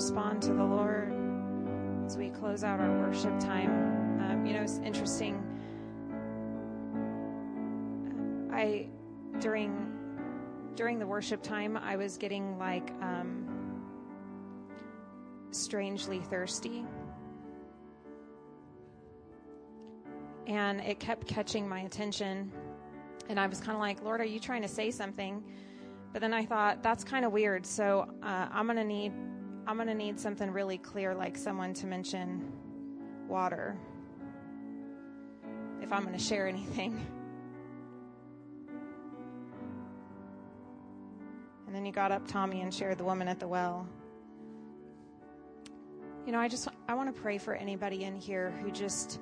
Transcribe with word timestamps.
respond 0.00 0.40
to 0.40 0.54
the 0.54 0.64
Lord 0.64 1.12
as 2.06 2.16
we 2.16 2.30
close 2.30 2.64
out 2.64 2.80
our 2.80 3.00
worship 3.00 3.38
time. 3.38 3.70
Um, 4.22 4.46
you 4.46 4.54
know, 4.54 4.62
it's 4.62 4.78
interesting. 4.78 5.36
I 8.50 8.88
during 9.40 9.92
during 10.74 10.98
the 10.98 11.06
worship 11.06 11.42
time, 11.42 11.76
I 11.76 11.96
was 11.96 12.16
getting 12.16 12.58
like 12.58 12.90
um, 13.02 13.84
strangely 15.50 16.20
thirsty. 16.20 16.82
And 20.46 20.80
it 20.80 20.98
kept 20.98 21.26
catching 21.26 21.68
my 21.68 21.80
attention. 21.80 22.50
And 23.28 23.38
I 23.38 23.46
was 23.46 23.60
kind 23.60 23.72
of 23.72 23.80
like, 23.80 24.02
Lord, 24.02 24.22
are 24.22 24.24
you 24.24 24.40
trying 24.40 24.62
to 24.62 24.68
say 24.68 24.90
something? 24.90 25.44
But 26.14 26.22
then 26.22 26.32
I 26.32 26.46
thought, 26.46 26.82
that's 26.82 27.04
kind 27.04 27.26
of 27.26 27.32
weird. 27.32 27.66
So 27.66 28.08
uh, 28.22 28.48
I'm 28.50 28.64
going 28.64 28.78
to 28.78 28.84
need. 28.84 29.12
I'm 29.66 29.76
going 29.76 29.88
to 29.88 29.94
need 29.94 30.18
something 30.18 30.50
really 30.50 30.78
clear, 30.78 31.14
like 31.14 31.36
someone 31.36 31.74
to 31.74 31.86
mention 31.86 32.50
water, 33.28 33.76
if 35.80 35.92
I'm 35.92 36.02
going 36.02 36.16
to 36.16 36.22
share 36.22 36.46
anything. 36.46 37.06
And 41.70 41.76
then 41.76 41.86
you 41.86 41.92
got 41.92 42.10
up, 42.10 42.26
Tommy, 42.26 42.62
and 42.62 42.74
shared 42.74 42.98
the 42.98 43.04
woman 43.04 43.28
at 43.28 43.38
the 43.38 43.46
well. 43.46 43.86
You 46.26 46.32
know, 46.32 46.40
I 46.40 46.48
just 46.48 46.66
I 46.88 46.94
want 46.94 47.14
to 47.14 47.22
pray 47.22 47.38
for 47.38 47.54
anybody 47.54 48.02
in 48.02 48.16
here 48.16 48.50
who 48.60 48.72
just 48.72 49.20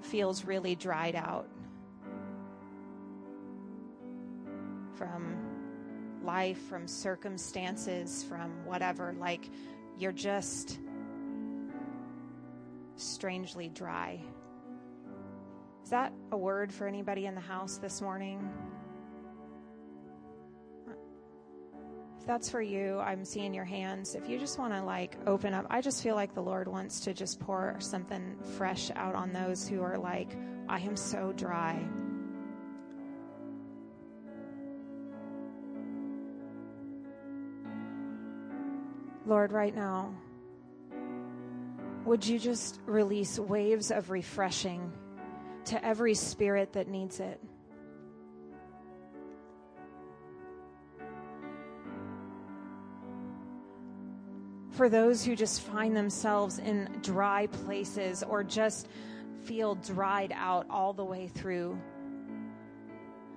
feels 0.00 0.44
really 0.44 0.74
dried 0.74 1.14
out 1.14 1.48
from 4.96 5.51
life, 6.24 6.60
from 6.68 6.86
circumstances, 6.86 8.24
from 8.24 8.64
whatever. 8.64 9.14
Like 9.18 9.48
you're 9.98 10.12
just 10.12 10.78
strangely 12.96 13.68
dry. 13.68 14.20
Is 15.84 15.90
that 15.90 16.12
a 16.30 16.36
word 16.36 16.72
for 16.72 16.86
anybody 16.86 17.26
in 17.26 17.34
the 17.34 17.40
house 17.40 17.78
this 17.78 18.00
morning? 18.00 18.48
If 22.18 22.26
that's 22.26 22.48
for 22.48 22.62
you, 22.62 23.00
I'm 23.00 23.24
seeing 23.24 23.52
your 23.52 23.64
hands. 23.64 24.14
If 24.14 24.28
you 24.28 24.38
just 24.38 24.56
want 24.56 24.72
to 24.74 24.82
like 24.84 25.16
open 25.26 25.54
up, 25.54 25.66
I 25.70 25.80
just 25.80 26.04
feel 26.04 26.14
like 26.14 26.34
the 26.34 26.40
Lord 26.40 26.68
wants 26.68 27.00
to 27.00 27.12
just 27.12 27.40
pour 27.40 27.74
something 27.80 28.36
fresh 28.56 28.92
out 28.94 29.16
on 29.16 29.32
those 29.32 29.66
who 29.66 29.82
are 29.82 29.98
like, 29.98 30.36
I 30.68 30.78
am 30.78 30.96
so 30.96 31.32
dry. 31.32 31.82
Lord, 39.26 39.52
right 39.52 39.74
now, 39.74 40.14
would 42.04 42.26
you 42.26 42.38
just 42.38 42.80
release 42.86 43.38
waves 43.38 43.90
of 43.90 44.10
refreshing 44.10 44.92
to 45.66 45.84
every 45.84 46.14
spirit 46.14 46.72
that 46.72 46.88
needs 46.88 47.20
it? 47.20 47.40
for 54.72 54.88
those 54.88 55.24
who 55.24 55.36
just 55.36 55.60
find 55.60 55.96
themselves 55.96 56.58
in 56.58 56.88
dry 57.02 57.46
places 57.46 58.22
or 58.22 58.42
just 58.42 58.88
feel 59.44 59.74
dried 59.76 60.32
out 60.34 60.66
all 60.70 60.92
the 60.92 61.04
way 61.04 61.28
through. 61.28 61.78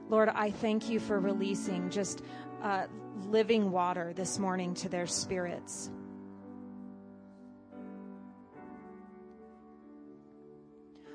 Lord, 0.09 0.29
I 0.29 0.51
thank 0.51 0.89
you 0.89 0.99
for 0.99 1.19
releasing 1.19 1.89
just 1.89 2.21
uh, 2.65 2.87
living 3.27 3.69
water 3.69 4.11
this 4.15 4.39
morning 4.39 4.73
to 4.73 4.89
their 4.89 5.05
spirits. 5.05 5.91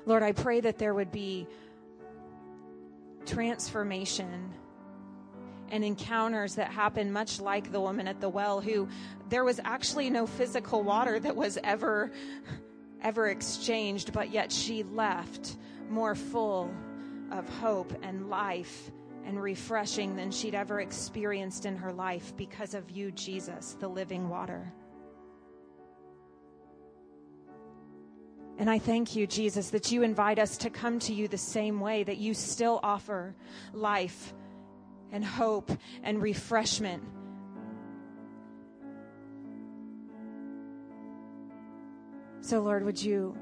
Lord, 0.05 0.23
I 0.23 0.31
pray 0.31 0.61
that 0.61 0.77
there 0.77 0.93
would 0.93 1.11
be 1.11 1.47
transformation 3.25 4.53
and 5.69 5.83
encounters 5.83 6.55
that 6.55 6.71
happen 6.71 7.11
much 7.11 7.41
like 7.41 7.69
the 7.73 7.81
woman 7.81 8.07
at 8.07 8.21
the 8.21 8.29
well 8.29 8.61
who 8.61 8.87
there 9.29 9.43
was 9.43 9.59
actually 9.65 10.09
no 10.09 10.25
physical 10.25 10.83
water 10.83 11.19
that 11.19 11.35
was 11.35 11.57
ever 11.63 12.11
ever 13.03 13.27
exchanged 13.27 14.11
but 14.11 14.31
yet 14.31 14.51
she 14.51 14.83
left 14.83 15.55
more 15.87 16.15
full 16.15 16.73
of 17.31 17.47
hope 17.59 17.93
and 18.01 18.27
life 18.29 18.91
and 19.25 19.41
refreshing 19.41 20.15
than 20.15 20.31
she'd 20.31 20.55
ever 20.55 20.81
experienced 20.81 21.65
in 21.65 21.75
her 21.75 21.91
life 21.91 22.35
because 22.37 22.73
of 22.73 22.89
you 22.91 23.11
Jesus 23.11 23.75
the 23.79 23.87
living 23.87 24.29
water 24.29 24.73
And 28.61 28.69
I 28.69 28.77
thank 28.77 29.15
you, 29.15 29.25
Jesus, 29.25 29.71
that 29.71 29.91
you 29.91 30.03
invite 30.03 30.37
us 30.37 30.55
to 30.57 30.69
come 30.69 30.99
to 30.99 31.13
you 31.15 31.27
the 31.27 31.35
same 31.35 31.79
way, 31.79 32.03
that 32.03 32.17
you 32.17 32.35
still 32.35 32.79
offer 32.83 33.35
life 33.73 34.35
and 35.11 35.25
hope 35.25 35.71
and 36.03 36.21
refreshment. 36.21 37.01
So, 42.41 42.59
Lord, 42.61 42.85
would 42.85 43.01
you 43.01 43.35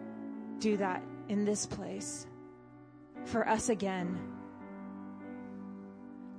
do 0.60 0.78
that 0.78 1.04
in 1.28 1.44
this 1.44 1.66
place 1.66 2.26
for 3.26 3.46
us 3.46 3.68
again? 3.68 4.39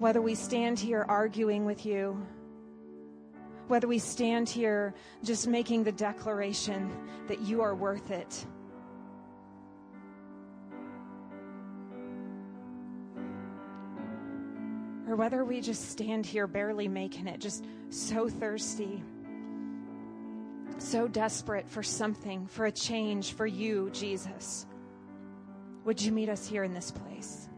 Whether 0.01 0.23
we 0.23 0.35
stand 0.35 0.79
here 0.79 1.05
arguing 1.07 1.67
with 1.67 1.85
you, 1.85 2.27
whether 3.69 3.87
we 3.87 3.99
stand 3.99 4.49
here 4.49 4.95
just 5.23 5.47
making 5.47 5.85
the 5.85 5.93
declaration 5.93 6.91
that 7.29 7.43
you 7.43 7.61
are 7.61 7.75
worth 7.75 8.11
it 8.11 8.47
or 15.07 15.17
whether 15.17 15.45
we 15.45 15.61
just 15.61 15.91
stand 15.91 16.25
here 16.25 16.47
barely 16.47 16.89
making 16.89 17.27
it, 17.27 17.39
just 17.39 17.67
so 17.91 18.27
thirsty, 18.27 19.03
so 20.79 21.07
desperate 21.09 21.69
for 21.69 21.83
something, 21.83 22.47
for 22.47 22.65
a 22.65 22.73
change, 22.73 23.35
for 23.35 23.47
you, 23.47 23.91
Jesus, 23.91 24.65
would 25.85 26.01
you 26.01 26.11
meet 26.11 26.31
us 26.31 26.49
here 26.49 26.65
in 26.65 26.73
this 26.73 26.91
place? 26.91 27.50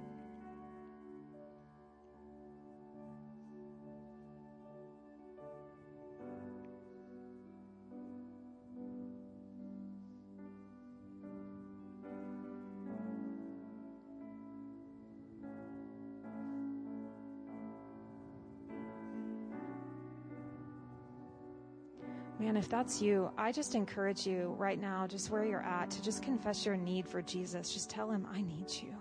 That's 22.73 23.03
you, 23.03 23.31
I 23.37 23.53
just 23.53 23.75
encourage 23.75 24.27
you 24.27 24.55
right 24.57 24.81
now, 24.81 25.07
just 25.07 25.31
where 25.31 25.45
you're 25.45 25.63
at, 25.63 25.91
to 25.91 26.03
just 26.03 26.23
confess 26.23 26.65
your 26.65 26.75
need 26.75 27.07
for 27.07 27.21
Jesus. 27.21 27.71
Just 27.71 27.91
tell 27.91 28.11
him, 28.11 28.27
I 28.33 28.41
need 28.41 28.71
you. 28.71 28.95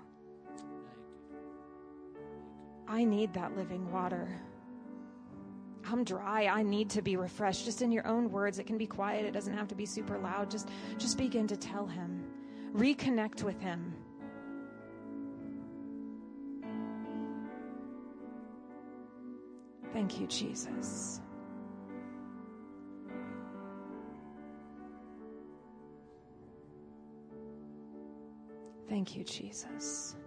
I 2.85 3.05
need 3.05 3.33
that 3.33 3.55
living 3.55 3.89
water. 3.89 4.27
I'm 5.89 6.03
dry. 6.03 6.47
I 6.47 6.63
need 6.63 6.89
to 6.89 7.01
be 7.01 7.15
refreshed. 7.15 7.63
Just 7.63 7.81
in 7.81 7.93
your 7.93 8.05
own 8.05 8.29
words, 8.29 8.59
it 8.59 8.67
can 8.67 8.77
be 8.77 8.85
quiet. 8.85 9.23
It 9.25 9.31
doesn't 9.31 9.53
have 9.53 9.69
to 9.69 9.75
be 9.75 9.85
super 9.85 10.17
loud. 10.17 10.51
Just, 10.51 10.67
just 10.97 11.17
begin 11.17 11.47
to 11.47 11.55
tell 11.55 11.85
him. 11.85 12.25
Reconnect 12.75 13.41
with 13.43 13.61
him. 13.61 13.95
Thank 19.93 20.19
you, 20.19 20.27
Jesus. 20.27 21.21
Thank 28.91 29.15
you, 29.15 29.23
Jesus. 29.23 30.17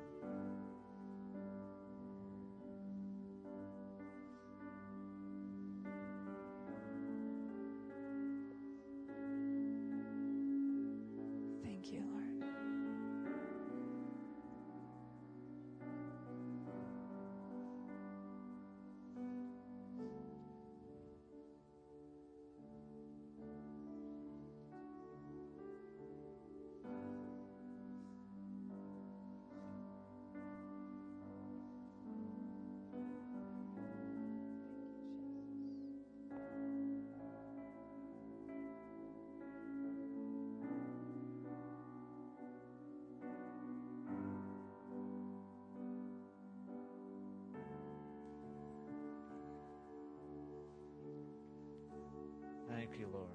Thank 52.94 53.06
you, 53.06 53.12
Lord. 53.12 53.28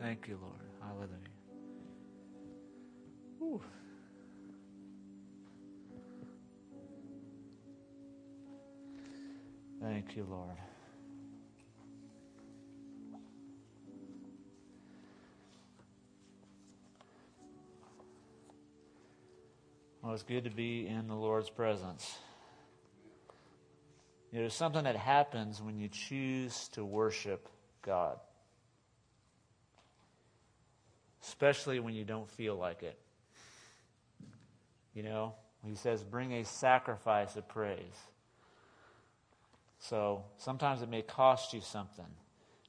Thank 0.00 0.28
you, 0.28 0.38
Lord. 0.40 0.60
Hallelujah. 0.80 1.18
Whew. 3.40 3.60
Thank 9.82 10.14
you, 10.14 10.24
Lord. 10.30 10.56
Well, 20.02 20.12
it's 20.12 20.22
good 20.22 20.44
to 20.44 20.50
be 20.50 20.86
in 20.86 21.08
the 21.08 21.16
Lord's 21.16 21.50
presence. 21.50 22.16
You 24.30 24.38
know, 24.38 24.42
there's 24.44 24.54
something 24.54 24.84
that 24.84 24.94
happens 24.94 25.60
when 25.60 25.80
you 25.80 25.88
choose 25.88 26.68
to 26.74 26.84
worship 26.84 27.48
God, 27.84 28.18
especially 31.22 31.80
when 31.80 31.94
you 31.94 32.04
don't 32.04 32.28
feel 32.28 32.56
like 32.56 32.82
it. 32.82 32.98
You 34.94 35.02
know, 35.02 35.34
he 35.64 35.74
says, 35.74 36.02
bring 36.02 36.32
a 36.32 36.44
sacrifice 36.44 37.36
of 37.36 37.48
praise. 37.48 37.78
So 39.78 40.24
sometimes 40.38 40.82
it 40.82 40.88
may 40.88 41.02
cost 41.02 41.52
you 41.52 41.60
something 41.60 42.04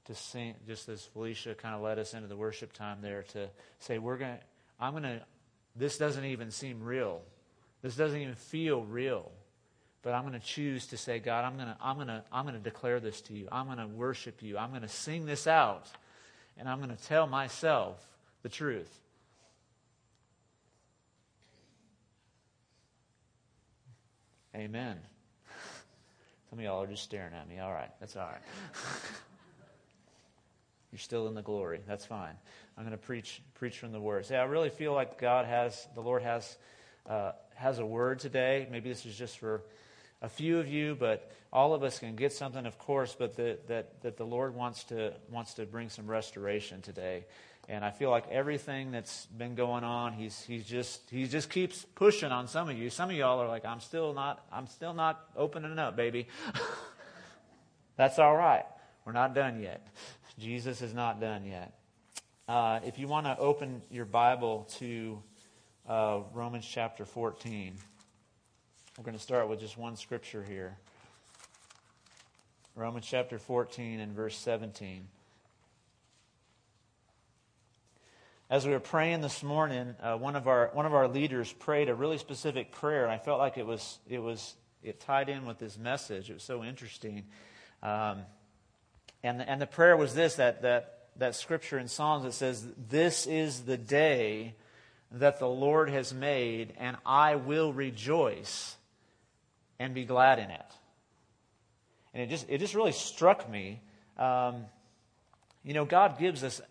to 0.06 0.16
sing, 0.16 0.56
just 0.68 0.90
as 0.90 1.04
Felicia 1.04 1.56
kind 1.56 1.76
of 1.76 1.82
led 1.82 1.98
us 1.98 2.14
into 2.14 2.28
the 2.28 2.36
worship 2.36 2.74
time 2.74 3.00
there, 3.02 3.24
to 3.24 3.50
say, 3.80 3.98
we're 3.98 4.18
going 4.18 4.36
to, 4.36 4.44
I'm 4.80 4.92
going 4.92 5.04
to 5.04 5.22
this 5.76 5.98
doesn't 5.98 6.24
even 6.24 6.52
seem 6.52 6.82
real. 6.82 7.22
This 7.82 7.96
doesn't 7.96 8.20
even 8.20 8.36
feel 8.36 8.84
real. 8.84 9.32
But 10.06 10.14
I'm 10.14 10.22
going 10.22 10.40
to 10.40 10.40
choose 10.40 10.86
to 10.88 10.98
say, 10.98 11.18
God, 11.18 11.44
I'm 11.46 11.56
going 11.56 11.68
to, 11.68 11.76
I'm 11.82 11.96
going 11.96 12.10
to, 12.10 12.24
I'm 12.32 12.46
going 12.46 12.54
to 12.54 12.62
declare 12.62 13.00
this 13.00 13.22
to 13.22 13.34
you. 13.34 13.48
I'm 13.52 13.66
going 13.66 13.80
to 13.80 13.88
worship 13.88 14.44
you. 14.44 14.56
I'm 14.56 14.70
going 14.70 14.84
to 14.84 14.88
sing 14.88 15.26
this 15.26 15.48
out. 15.48 15.88
And 16.60 16.70
I'm 16.70 16.78
going 16.78 16.96
to 16.96 17.04
tell 17.06 17.26
myself 17.26 17.98
the 18.44 18.50
truth. 18.50 18.94
Amen. 24.56 24.96
Some 26.52 26.60
of 26.60 26.64
y'all 26.64 26.84
are 26.84 26.88
just 26.88 27.02
staring 27.02 27.34
at 27.34 27.50
me. 27.50 27.58
All 27.58 27.74
right, 27.74 27.90
that's 28.00 28.16
all 28.16 28.28
right. 28.28 28.42
You're 30.92 31.00
still 31.00 31.28
in 31.28 31.34
the 31.34 31.42
glory. 31.42 31.80
That's 31.88 32.06
fine. 32.06 32.36
I'm 32.78 32.84
going 32.84 32.96
to 32.96 33.04
preach 33.04 33.42
preach 33.56 33.80
from 33.80 33.92
the 33.92 34.00
word. 34.00 34.28
Say, 34.28 34.38
I 34.38 34.44
really 34.44 34.70
feel 34.70 34.94
like 34.94 35.20
God 35.20 35.48
has, 35.48 35.88
the 35.96 36.02
Lord 36.02 36.22
has, 36.22 36.58
uh, 37.10 37.32
has 37.56 37.80
a 37.80 37.86
word 37.86 38.20
today. 38.20 38.68
Maybe 38.70 38.88
this 38.90 39.04
is 39.08 39.18
just 39.18 39.40
for 39.40 39.64
a 40.26 40.30
few 40.30 40.58
of 40.58 40.68
you, 40.68 40.96
but 40.96 41.32
all 41.54 41.76
of 41.76 41.84
us 41.84 42.00
can 42.00 42.16
get 42.16 42.34
something, 42.34 42.66
of 42.66 42.80
course. 42.80 43.16
But 43.18 43.36
the, 43.36 43.60
that 43.68 44.02
that 44.02 44.18
the 44.18 44.26
Lord 44.26 44.56
wants 44.56 44.84
to 44.86 45.14
wants 45.30 45.54
to 45.54 45.66
bring 45.66 45.90
some 45.90 46.08
restoration 46.08 46.82
today. 46.82 47.26
And 47.68 47.84
I 47.84 47.92
feel 47.92 48.12
like 48.12 48.28
everything 48.30 48.92
that's 48.92 49.28
been 49.28 49.56
going 49.56 49.84
on, 49.84 50.14
he's 50.14 50.42
he's 50.42 50.66
just 50.66 51.10
he 51.12 51.28
just 51.28 51.50
keeps 51.50 51.86
pushing 51.96 52.32
on 52.32 52.48
some 52.48 52.70
of 52.70 52.78
you. 52.78 52.90
Some 52.90 53.12
of 53.12 53.16
y'all 53.16 53.40
are 53.40 53.48
like, 53.48 53.66
I'm 53.66 53.80
still 53.80 54.14
not 54.14 54.44
I'm 54.52 54.68
still 54.68 54.94
not 54.94 55.24
opening 55.38 55.78
up, 55.78 55.96
baby. 55.96 56.28
that's 57.98 58.18
all 58.18 58.36
right. 58.36 58.66
We're 59.06 59.14
not 59.14 59.36
done 59.36 59.62
yet. 59.62 59.88
Jesus 60.40 60.82
is 60.82 60.94
not 60.94 61.22
done 61.22 61.46
yet. 61.46 61.78
Uh, 62.48 62.80
if 62.84 62.98
you 62.98 63.08
want 63.08 63.28
to 63.28 63.38
open 63.38 63.82
your 63.92 64.06
Bible 64.06 64.68
to 64.80 65.22
uh, 65.88 66.20
Romans 66.34 66.68
chapter 66.68 67.06
14, 67.06 67.76
we're 68.98 69.04
going 69.04 69.18
to 69.18 69.22
start 69.22 69.50
with 69.50 69.60
just 69.60 69.78
one 69.78 69.98
scripture 69.98 70.42
here. 70.42 70.78
Romans 72.76 73.06
chapter 73.06 73.38
14 73.38 74.00
and 74.00 74.14
verse 74.14 74.38
17. 74.38 75.06
As 78.50 78.66
we 78.66 78.72
were 78.72 78.80
praying 78.80 79.20
this 79.20 79.44
morning, 79.44 79.96
uh, 80.02 80.16
one 80.16 80.38
of 80.38 80.48
our 80.48 80.70
one 80.72 80.86
of 80.86 80.94
our 80.94 81.10
leaders 81.10 81.52
prayed 81.52 81.90
a 81.90 81.96
really 81.96 82.18
specific 82.18 82.72
prayer, 82.72 83.04
and 83.04 83.12
I 83.12 83.18
felt 83.18 83.40
like 83.40 83.58
it 83.58 83.66
was 83.66 84.00
it 84.08 84.20
was 84.20 84.56
it 84.82 85.02
tied 85.02 85.28
in 85.28 85.46
with 85.46 85.58
this 85.58 85.78
message. 85.78 86.30
It 86.30 86.34
was 86.34 86.44
so 86.44 86.64
interesting, 86.64 87.24
um, 87.84 88.20
and 89.24 89.42
the, 89.42 89.50
and 89.50 89.60
the 89.60 89.68
prayer 89.68 89.98
was 89.98 90.14
this 90.14 90.36
that 90.36 90.62
that 90.62 91.08
that 91.18 91.36
scripture 91.36 91.80
in 91.80 91.90
Psalms 91.90 92.24
that 92.24 92.34
says, 92.34 92.66
This 92.90 93.26
is 93.26 93.62
the 93.62 93.78
day 93.78 94.56
that 95.12 95.40
the 95.40 95.50
Lord 95.50 95.90
has 95.90 96.14
made, 96.14 96.74
and 96.78 96.96
I 97.06 97.36
will 97.36 97.74
rejoice 97.74 98.78
and 99.80 99.94
be 99.94 100.06
glad 100.06 100.40
in 100.40 100.50
it. 100.50 100.66
And 102.14 102.24
it 102.24 102.30
just, 102.30 102.50
it 102.50 102.60
just 102.60 102.76
really 102.76 102.92
struck 102.94 103.50
me. 103.50 103.82
Um, 104.18 104.66
you 105.64 105.74
know, 105.74 105.86
God 105.86 106.18
gives 106.18 106.44
us 106.44 106.62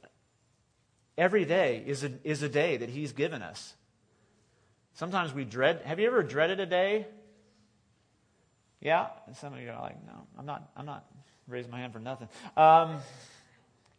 every 1.18 1.44
day 1.44 1.82
is 1.86 2.04
a, 2.04 2.12
is 2.24 2.42
a 2.42 2.48
day 2.48 2.78
that 2.78 2.88
He's 2.88 3.12
given 3.12 3.42
us. 3.42 3.74
Sometimes 4.94 5.34
we 5.34 5.44
dread. 5.44 5.82
Have 5.84 5.98
you 5.98 6.06
ever 6.06 6.22
dreaded 6.22 6.60
a 6.60 6.66
day? 6.66 7.06
Yeah? 8.80 9.08
And 9.26 9.36
some 9.36 9.52
of 9.52 9.60
you 9.60 9.70
are 9.70 9.80
like, 9.80 9.96
no, 10.06 10.26
I'm 10.38 10.46
not, 10.46 10.70
I'm 10.76 10.86
not 10.86 11.04
raising 11.48 11.70
my 11.70 11.80
hand 11.80 11.92
for 11.92 11.98
nothing. 11.98 12.28
Um, 12.56 12.98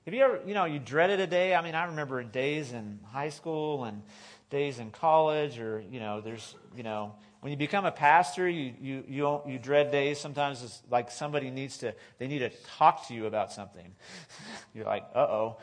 have 0.06 0.14
you 0.14 0.24
ever, 0.24 0.42
you 0.46 0.54
know, 0.54 0.66
you 0.66 0.80
dreaded 0.80 1.20
a 1.20 1.28
day? 1.28 1.56
I 1.56 1.62
mean, 1.62 1.76
I 1.76 1.86
remember 1.86 2.24
days 2.24 2.72
in 2.72 3.00
high 3.12 3.30
school 3.30 3.84
and 3.84 4.04
days 4.50 4.80
in 4.80 4.92
college, 4.92 5.60
or, 5.60 5.84
you 5.92 6.00
know, 6.00 6.22
there's, 6.22 6.56
you 6.78 6.84
know, 6.84 7.16
when 7.46 7.52
you 7.52 7.58
become 7.58 7.86
a 7.86 7.92
pastor, 7.92 8.50
you, 8.50 8.74
you, 8.82 9.04
you, 9.08 9.42
you 9.46 9.60
dread 9.60 9.92
days. 9.92 10.20
Sometimes 10.20 10.64
it's 10.64 10.82
like 10.90 11.12
somebody 11.12 11.52
needs 11.52 11.78
to, 11.78 11.94
they 12.18 12.26
need 12.26 12.40
to 12.40 12.50
talk 12.80 13.08
to 13.10 13.14
you 13.14 13.28
about 13.28 13.52
something. 13.52 13.94
You're 14.74 14.86
like, 14.86 15.06
uh 15.14 15.20
oh, 15.20 15.58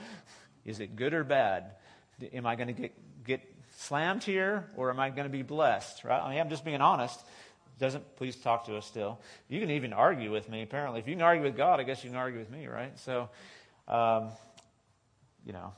is 0.64 0.78
it 0.78 0.94
good 0.94 1.12
or 1.12 1.24
bad? 1.24 1.72
Am 2.32 2.46
I 2.46 2.54
going 2.54 2.68
to 2.68 2.72
get, 2.72 3.24
get 3.24 3.40
slammed 3.78 4.22
here, 4.22 4.68
or 4.76 4.90
am 4.90 5.00
I 5.00 5.10
going 5.10 5.24
to 5.24 5.28
be 5.28 5.42
blessed? 5.42 6.04
Right? 6.04 6.22
I 6.22 6.30
mean, 6.30 6.38
I'm 6.38 6.50
just 6.50 6.64
being 6.64 6.80
honest 6.80 7.20
doesn't 7.80 8.14
please 8.14 8.36
talk 8.36 8.66
to 8.66 8.76
us 8.76 8.86
still 8.86 9.18
you 9.48 9.58
can 9.58 9.70
even 9.70 9.92
argue 9.92 10.30
with 10.30 10.48
me 10.48 10.62
apparently 10.62 11.00
if 11.00 11.08
you 11.08 11.14
can 11.14 11.22
argue 11.22 11.42
with 11.42 11.56
god 11.56 11.80
i 11.80 11.82
guess 11.82 12.04
you 12.04 12.10
can 12.10 12.18
argue 12.18 12.38
with 12.38 12.50
me 12.50 12.68
right 12.68 12.96
so 13.00 13.28
um, 13.88 14.28
you 15.44 15.52
know, 15.52 15.72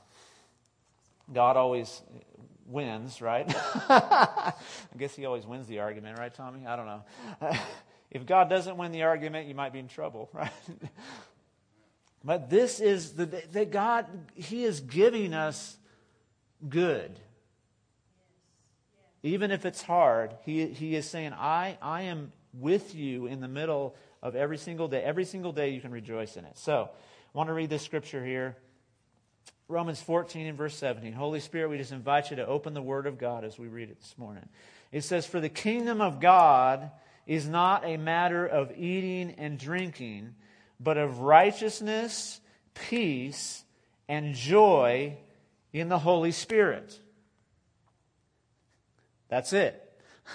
God 1.33 1.57
always 1.57 2.01
wins, 2.65 3.21
right? 3.21 3.45
I 3.89 4.53
guess 4.97 5.15
he 5.15 5.25
always 5.25 5.45
wins 5.45 5.67
the 5.67 5.79
argument, 5.79 6.17
right, 6.17 6.33
Tommy? 6.33 6.65
I 6.65 6.75
don't 6.75 6.85
know. 6.85 7.03
if 8.11 8.25
God 8.25 8.49
doesn't 8.49 8.77
win 8.77 8.91
the 8.91 9.03
argument, 9.03 9.47
you 9.47 9.55
might 9.55 9.73
be 9.73 9.79
in 9.79 9.87
trouble, 9.87 10.29
right? 10.33 10.51
but 12.23 12.49
this 12.49 12.79
is 12.79 13.13
the 13.13 13.25
that 13.51 13.71
God, 13.71 14.05
He 14.35 14.63
is 14.63 14.79
giving 14.79 15.33
us 15.33 15.77
good. 16.67 17.19
Even 19.23 19.49
if 19.49 19.65
it's 19.65 19.81
hard, 19.81 20.35
he, 20.43 20.67
he 20.67 20.95
is 20.95 21.09
saying, 21.09 21.33
I, 21.33 21.79
I 21.81 22.03
am 22.03 22.31
with 22.53 22.93
you 22.93 23.25
in 23.25 23.41
the 23.41 23.47
middle 23.47 23.95
of 24.21 24.35
every 24.35 24.59
single 24.59 24.87
day. 24.87 25.01
Every 25.01 25.25
single 25.25 25.51
day 25.51 25.69
you 25.69 25.81
can 25.81 25.89
rejoice 25.89 26.37
in 26.37 26.45
it. 26.45 26.59
So, 26.59 26.91
I 26.91 27.37
want 27.37 27.49
to 27.49 27.53
read 27.53 27.71
this 27.71 27.81
scripture 27.81 28.23
here. 28.23 28.55
Romans 29.67 30.01
14 30.01 30.45
and 30.45 30.57
verse 30.57 30.75
17. 30.75 31.13
Holy 31.13 31.39
Spirit, 31.39 31.69
we 31.69 31.77
just 31.77 31.91
invite 31.91 32.29
you 32.29 32.35
to 32.35 32.45
open 32.45 32.73
the 32.73 32.81
Word 32.81 33.07
of 33.07 33.17
God 33.17 33.43
as 33.43 33.57
we 33.57 33.67
read 33.67 33.89
it 33.89 33.99
this 33.99 34.15
morning. 34.17 34.47
It 34.91 35.01
says, 35.01 35.25
For 35.25 35.39
the 35.39 35.49
kingdom 35.49 36.01
of 36.01 36.19
God 36.19 36.91
is 37.25 37.47
not 37.47 37.83
a 37.83 37.97
matter 37.97 38.45
of 38.45 38.71
eating 38.77 39.33
and 39.37 39.57
drinking, 39.57 40.35
but 40.79 40.97
of 40.97 41.21
righteousness, 41.21 42.39
peace, 42.75 43.63
and 44.07 44.35
joy 44.35 45.17
in 45.73 45.89
the 45.89 45.99
Holy 45.99 46.31
Spirit. 46.31 46.99
That's 49.29 49.51
it. 49.53 49.81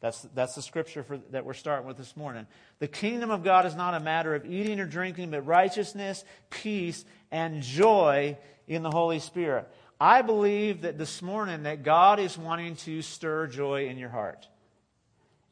That's, 0.00 0.20
that's 0.34 0.54
the 0.54 0.60
scripture 0.60 1.02
for, 1.02 1.16
that 1.30 1.46
we're 1.46 1.54
starting 1.54 1.86
with 1.86 1.96
this 1.96 2.14
morning. 2.14 2.46
The 2.78 2.88
kingdom 2.88 3.30
of 3.30 3.42
God 3.42 3.64
is 3.64 3.74
not 3.74 3.94
a 3.94 4.00
matter 4.00 4.34
of 4.34 4.44
eating 4.44 4.78
or 4.78 4.84
drinking, 4.84 5.30
but 5.30 5.46
righteousness, 5.46 6.26
peace, 6.50 7.06
and 7.30 7.62
joy 7.62 8.36
in 8.66 8.82
the 8.82 8.90
Holy 8.90 9.18
Spirit. 9.18 9.68
I 10.00 10.22
believe 10.22 10.82
that 10.82 10.98
this 10.98 11.22
morning 11.22 11.64
that 11.64 11.82
God 11.82 12.18
is 12.18 12.36
wanting 12.36 12.76
to 12.76 13.02
stir 13.02 13.46
joy 13.46 13.88
in 13.88 13.98
your 13.98 14.08
heart. 14.08 14.48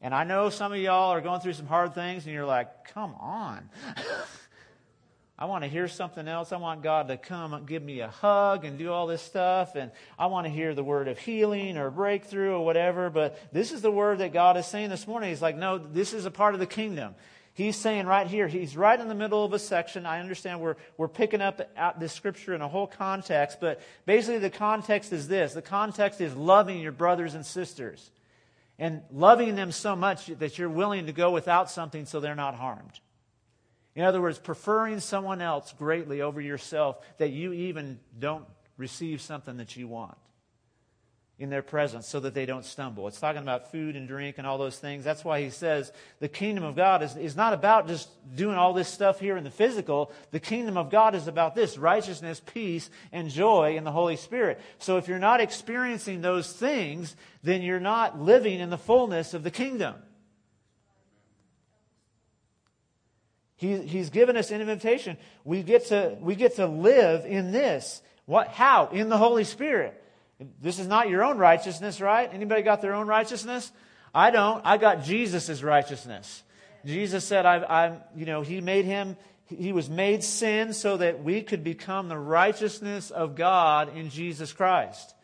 And 0.01 0.13
I 0.13 0.25
know 0.25 0.49
some 0.49 0.73
of 0.73 0.79
y'all 0.79 1.11
are 1.11 1.21
going 1.21 1.39
through 1.39 1.53
some 1.53 1.65
hard 1.65 1.95
things 1.95 2.25
and 2.25 2.33
you're 2.33 2.45
like, 2.45 2.89
come 2.93 3.15
on. 3.15 3.69
I 5.39 5.45
want 5.45 5.63
to 5.63 5.69
hear 5.69 5.87
something 5.87 6.27
else. 6.27 6.51
I 6.51 6.57
want 6.57 6.83
God 6.83 7.07
to 7.07 7.17
come 7.17 7.53
and 7.53 7.65
give 7.65 7.81
me 7.81 8.01
a 8.01 8.09
hug 8.09 8.65
and 8.65 8.77
do 8.77 8.91
all 8.91 9.07
this 9.07 9.21
stuff. 9.21 9.75
And 9.75 9.91
I 10.19 10.27
want 10.27 10.45
to 10.45 10.51
hear 10.51 10.75
the 10.75 10.83
word 10.83 11.07
of 11.07 11.17
healing 11.17 11.77
or 11.77 11.89
breakthrough 11.89 12.51
or 12.51 12.63
whatever. 12.63 13.09
But 13.09 13.39
this 13.51 13.71
is 13.71 13.81
the 13.81 13.91
word 13.91 14.19
that 14.19 14.31
God 14.31 14.57
is 14.57 14.65
saying 14.67 14.89
this 14.89 15.07
morning. 15.07 15.29
He's 15.29 15.41
like, 15.41 15.57
no, 15.57 15.77
this 15.77 16.13
is 16.13 16.25
a 16.25 16.31
part 16.31 16.53
of 16.53 16.59
the 16.59 16.67
kingdom. 16.67 17.15
He's 17.55 17.75
saying 17.75 18.07
right 18.07 18.25
here, 18.25 18.47
he's 18.47 18.75
right 18.75 18.99
in 18.99 19.07
the 19.07 19.15
middle 19.15 19.45
of 19.45 19.53
a 19.53 19.59
section. 19.59 20.07
I 20.07 20.19
understand 20.19 20.59
we're, 20.59 20.75
we're 20.97 21.07
picking 21.07 21.39
up 21.39 21.61
this 21.99 22.11
scripture 22.11 22.55
in 22.55 22.61
a 22.61 22.67
whole 22.67 22.87
context, 22.87 23.59
but 23.61 23.79
basically 24.07 24.39
the 24.39 24.49
context 24.49 25.13
is 25.13 25.27
this. 25.27 25.53
The 25.53 25.61
context 25.61 26.19
is 26.19 26.35
loving 26.35 26.79
your 26.79 26.91
brothers 26.91 27.35
and 27.35 27.45
sisters 27.45 28.09
and 28.79 29.03
loving 29.11 29.53
them 29.53 29.71
so 29.71 29.95
much 29.95 30.27
that 30.27 30.57
you're 30.57 30.67
willing 30.67 31.05
to 31.05 31.13
go 31.13 31.29
without 31.29 31.69
something 31.69 32.05
so 32.05 32.19
they're 32.19 32.33
not 32.33 32.55
harmed. 32.55 32.99
In 33.95 34.03
other 34.03 34.19
words, 34.19 34.39
preferring 34.39 34.99
someone 34.99 35.39
else 35.39 35.73
greatly 35.77 36.21
over 36.21 36.41
yourself 36.41 36.97
that 37.19 37.29
you 37.29 37.53
even 37.53 37.99
don't 38.17 38.45
receive 38.77 39.21
something 39.21 39.57
that 39.57 39.77
you 39.77 39.87
want 39.87 40.17
in 41.39 41.49
their 41.49 41.63
presence 41.63 42.07
so 42.07 42.19
that 42.19 42.35
they 42.35 42.45
don't 42.45 42.63
stumble. 42.63 43.07
It's 43.07 43.19
talking 43.19 43.41
about 43.41 43.71
food 43.71 43.95
and 43.95 44.07
drink 44.07 44.37
and 44.37 44.45
all 44.45 44.59
those 44.59 44.77
things. 44.77 45.03
That's 45.03 45.25
why 45.25 45.41
he 45.41 45.49
says 45.49 45.91
the 46.19 46.27
kingdom 46.27 46.63
of 46.63 46.75
God 46.75 47.01
is, 47.01 47.17
is 47.17 47.35
not 47.35 47.53
about 47.53 47.87
just 47.87 48.07
doing 48.35 48.55
all 48.55 48.73
this 48.73 48.87
stuff 48.87 49.19
here 49.19 49.35
in 49.35 49.43
the 49.43 49.49
physical. 49.49 50.11
The 50.29 50.39
kingdom 50.39 50.77
of 50.77 50.91
God 50.91 51.15
is 51.15 51.27
about 51.27 51.55
this 51.55 51.77
righteousness, 51.77 52.41
peace, 52.53 52.89
and 53.11 53.29
joy 53.29 53.75
in 53.77 53.83
the 53.83 53.91
Holy 53.91 54.15
Spirit. 54.15 54.61
So 54.77 54.97
if 54.97 55.07
you're 55.07 55.17
not 55.17 55.41
experiencing 55.41 56.21
those 56.21 56.53
things, 56.53 57.15
then 57.41 57.63
you're 57.63 57.79
not 57.79 58.21
living 58.21 58.59
in 58.59 58.69
the 58.69 58.77
fullness 58.77 59.33
of 59.33 59.43
the 59.43 59.51
kingdom. 59.51 59.95
He, 63.55 63.77
he's 63.81 64.11
given 64.11 64.37
us 64.37 64.51
an 64.51 64.61
invitation. 64.61 65.17
We 65.43 65.63
get 65.63 65.87
to, 65.87 66.15
we 66.19 66.35
get 66.35 66.57
to 66.57 66.67
live 66.67 67.25
in 67.25 67.51
this. 67.51 68.01
What, 68.25 68.49
how? 68.49 68.87
In 68.87 69.09
the 69.09 69.17
Holy 69.17 69.45
Spirit. 69.45 69.99
This 70.61 70.79
is 70.79 70.87
not 70.87 71.09
your 71.09 71.23
own 71.23 71.37
righteousness, 71.37 72.01
right? 72.01 72.29
Anybody 72.33 72.61
got 72.61 72.81
their 72.81 72.93
own 72.93 73.07
righteousness? 73.07 73.71
I 74.13 74.31
don't. 74.31 74.65
I 74.65 74.77
got 74.77 75.03
Jesus' 75.03 75.63
righteousness. 75.63 76.43
Jesus 76.85 77.25
said, 77.25 77.45
I, 77.45 77.85
am 77.85 77.97
you 78.15 78.25
know, 78.25 78.41
He 78.41 78.61
made 78.61 78.85
Him, 78.85 79.15
He 79.45 79.71
was 79.71 79.89
made 79.89 80.23
sin 80.23 80.73
so 80.73 80.97
that 80.97 81.23
we 81.23 81.41
could 81.41 81.63
become 81.63 82.09
the 82.09 82.17
righteousness 82.17 83.11
of 83.11 83.35
God 83.35 83.95
in 83.95 84.09
Jesus 84.09 84.51
Christ. 84.53 85.15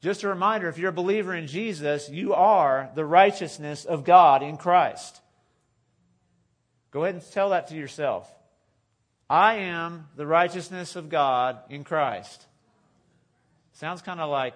Just 0.00 0.22
a 0.22 0.28
reminder 0.28 0.68
if 0.68 0.78
you're 0.78 0.90
a 0.90 0.92
believer 0.92 1.34
in 1.34 1.46
Jesus, 1.46 2.08
you 2.08 2.34
are 2.34 2.90
the 2.94 3.04
righteousness 3.04 3.84
of 3.84 4.04
God 4.04 4.42
in 4.42 4.56
Christ. 4.56 5.20
Go 6.90 7.04
ahead 7.04 7.16
and 7.16 7.32
tell 7.32 7.50
that 7.50 7.68
to 7.68 7.76
yourself. 7.76 8.32
I 9.28 9.56
am 9.56 10.06
the 10.16 10.26
righteousness 10.26 10.96
of 10.96 11.08
God 11.08 11.58
in 11.68 11.84
Christ. 11.84 12.46
Sounds 13.78 14.02
kind 14.02 14.18
of 14.18 14.28
like 14.28 14.54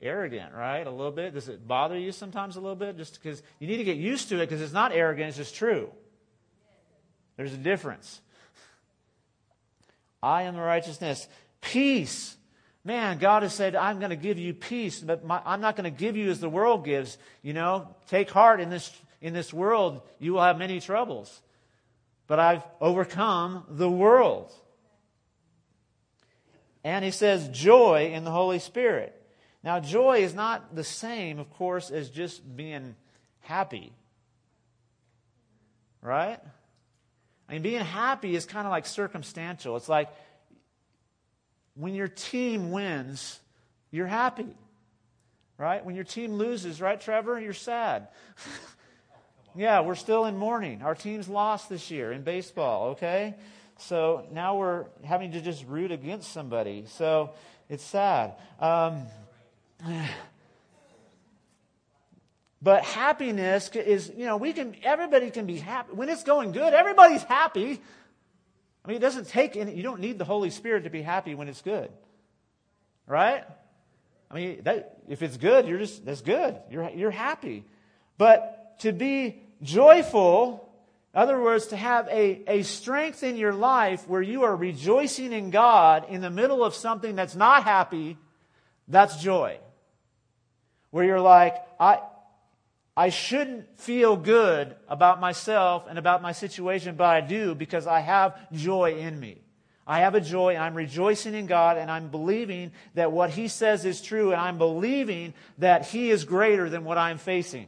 arrogant, 0.00 0.54
right? 0.54 0.86
A 0.86 0.90
little 0.90 1.10
bit. 1.10 1.34
Does 1.34 1.48
it 1.48 1.66
bother 1.66 1.98
you 1.98 2.12
sometimes 2.12 2.54
a 2.54 2.60
little 2.60 2.76
bit? 2.76 2.96
Just 2.96 3.20
because 3.20 3.42
you 3.58 3.66
need 3.66 3.78
to 3.78 3.84
get 3.84 3.96
used 3.96 4.28
to 4.28 4.36
it 4.36 4.48
because 4.48 4.62
it's 4.62 4.72
not 4.72 4.92
arrogant, 4.92 5.30
it's 5.30 5.36
just 5.36 5.56
true. 5.56 5.90
There's 7.36 7.52
a 7.52 7.56
difference. 7.56 8.20
I 10.22 10.42
am 10.44 10.54
the 10.54 10.60
righteousness. 10.60 11.26
Peace. 11.60 12.36
Man, 12.84 13.18
God 13.18 13.42
has 13.42 13.52
said, 13.52 13.74
I'm 13.74 13.98
going 13.98 14.10
to 14.10 14.16
give 14.16 14.38
you 14.38 14.54
peace, 14.54 15.00
but 15.00 15.24
my, 15.24 15.42
I'm 15.44 15.60
not 15.60 15.74
going 15.74 15.92
to 15.92 15.98
give 15.98 16.16
you 16.16 16.30
as 16.30 16.38
the 16.38 16.48
world 16.48 16.84
gives. 16.84 17.18
You 17.42 17.54
know, 17.54 17.88
take 18.06 18.30
heart 18.30 18.60
in 18.60 18.70
this, 18.70 18.92
in 19.20 19.34
this 19.34 19.52
world, 19.52 20.02
you 20.20 20.34
will 20.34 20.42
have 20.42 20.56
many 20.56 20.78
troubles. 20.78 21.40
But 22.28 22.38
I've 22.38 22.62
overcome 22.80 23.64
the 23.68 23.90
world. 23.90 24.52
And 26.84 27.04
he 27.04 27.10
says 27.10 27.48
joy 27.48 28.12
in 28.12 28.24
the 28.24 28.30
Holy 28.30 28.58
Spirit. 28.58 29.18
Now, 29.62 29.78
joy 29.78 30.18
is 30.18 30.34
not 30.34 30.74
the 30.74 30.84
same, 30.84 31.38
of 31.38 31.50
course, 31.50 31.90
as 31.90 32.10
just 32.10 32.56
being 32.56 32.96
happy. 33.40 33.92
Right? 36.00 36.40
I 37.48 37.52
mean, 37.52 37.62
being 37.62 37.84
happy 37.84 38.34
is 38.34 38.44
kind 38.44 38.66
of 38.66 38.72
like 38.72 38.86
circumstantial. 38.86 39.76
It's 39.76 39.88
like 39.88 40.08
when 41.74 41.94
your 41.94 42.08
team 42.08 42.72
wins, 42.72 43.38
you're 43.90 44.06
happy. 44.06 44.56
Right? 45.58 45.84
When 45.84 45.94
your 45.94 46.04
team 46.04 46.32
loses, 46.32 46.80
right, 46.80 47.00
Trevor? 47.00 47.38
You're 47.38 47.52
sad. 47.52 48.08
yeah, 49.54 49.80
we're 49.80 49.94
still 49.94 50.24
in 50.24 50.36
mourning. 50.36 50.82
Our 50.82 50.96
team's 50.96 51.28
lost 51.28 51.68
this 51.68 51.88
year 51.88 52.10
in 52.10 52.22
baseball, 52.22 52.88
okay? 52.90 53.36
So 53.78 54.26
now 54.32 54.56
we're 54.56 54.86
having 55.04 55.32
to 55.32 55.40
just 55.40 55.66
root 55.66 55.90
against 55.90 56.32
somebody. 56.32 56.84
So 56.86 57.30
it's 57.68 57.84
sad. 57.84 58.34
Um, 58.60 59.06
but 62.62 62.84
happiness 62.84 63.70
is, 63.74 64.12
you 64.16 64.26
know, 64.26 64.36
we 64.36 64.52
can, 64.52 64.76
everybody 64.82 65.30
can 65.30 65.46
be 65.46 65.56
happy. 65.56 65.92
When 65.92 66.08
it's 66.08 66.22
going 66.22 66.52
good, 66.52 66.74
everybody's 66.74 67.22
happy. 67.24 67.80
I 68.84 68.88
mean, 68.88 68.96
it 68.96 69.00
doesn't 69.00 69.28
take 69.28 69.56
any, 69.56 69.74
you 69.74 69.82
don't 69.82 70.00
need 70.00 70.18
the 70.18 70.24
Holy 70.24 70.50
Spirit 70.50 70.84
to 70.84 70.90
be 70.90 71.02
happy 71.02 71.34
when 71.34 71.48
it's 71.48 71.62
good. 71.62 71.90
Right? 73.06 73.44
I 74.30 74.34
mean, 74.34 74.62
that, 74.62 74.98
if 75.08 75.22
it's 75.22 75.36
good, 75.36 75.66
you're 75.66 75.78
just, 75.78 76.04
that's 76.04 76.22
good. 76.22 76.56
You're, 76.70 76.88
you're 76.90 77.10
happy. 77.10 77.64
But 78.16 78.78
to 78.80 78.92
be 78.92 79.42
joyful 79.62 80.71
in 81.14 81.20
other 81.20 81.40
words, 81.40 81.66
to 81.68 81.76
have 81.76 82.08
a, 82.08 82.42
a 82.46 82.62
strength 82.62 83.22
in 83.22 83.36
your 83.36 83.52
life 83.52 84.08
where 84.08 84.22
you 84.22 84.44
are 84.44 84.56
rejoicing 84.56 85.32
in 85.32 85.50
God 85.50 86.06
in 86.08 86.22
the 86.22 86.30
middle 86.30 86.64
of 86.64 86.74
something 86.74 87.14
that's 87.14 87.34
not 87.34 87.64
happy, 87.64 88.16
that's 88.88 89.22
joy. 89.22 89.58
Where 90.90 91.04
you're 91.04 91.20
like, 91.20 91.54
I, 91.78 92.00
I 92.96 93.10
shouldn't 93.10 93.78
feel 93.78 94.16
good 94.16 94.74
about 94.88 95.20
myself 95.20 95.84
and 95.86 95.98
about 95.98 96.22
my 96.22 96.32
situation, 96.32 96.96
but 96.96 97.06
I 97.06 97.20
do 97.20 97.54
because 97.54 97.86
I 97.86 98.00
have 98.00 98.50
joy 98.52 98.96
in 98.96 99.20
me. 99.20 99.42
I 99.86 100.00
have 100.00 100.14
a 100.14 100.20
joy 100.20 100.54
and 100.54 100.62
I'm 100.62 100.74
rejoicing 100.74 101.34
in 101.34 101.46
God 101.46 101.76
and 101.76 101.90
I'm 101.90 102.08
believing 102.08 102.72
that 102.94 103.12
what 103.12 103.30
He 103.30 103.48
says 103.48 103.84
is 103.84 104.00
true 104.00 104.32
and 104.32 104.40
I'm 104.40 104.56
believing 104.56 105.34
that 105.58 105.86
He 105.86 106.10
is 106.10 106.24
greater 106.24 106.70
than 106.70 106.84
what 106.84 106.96
I'm 106.96 107.18
facing. 107.18 107.66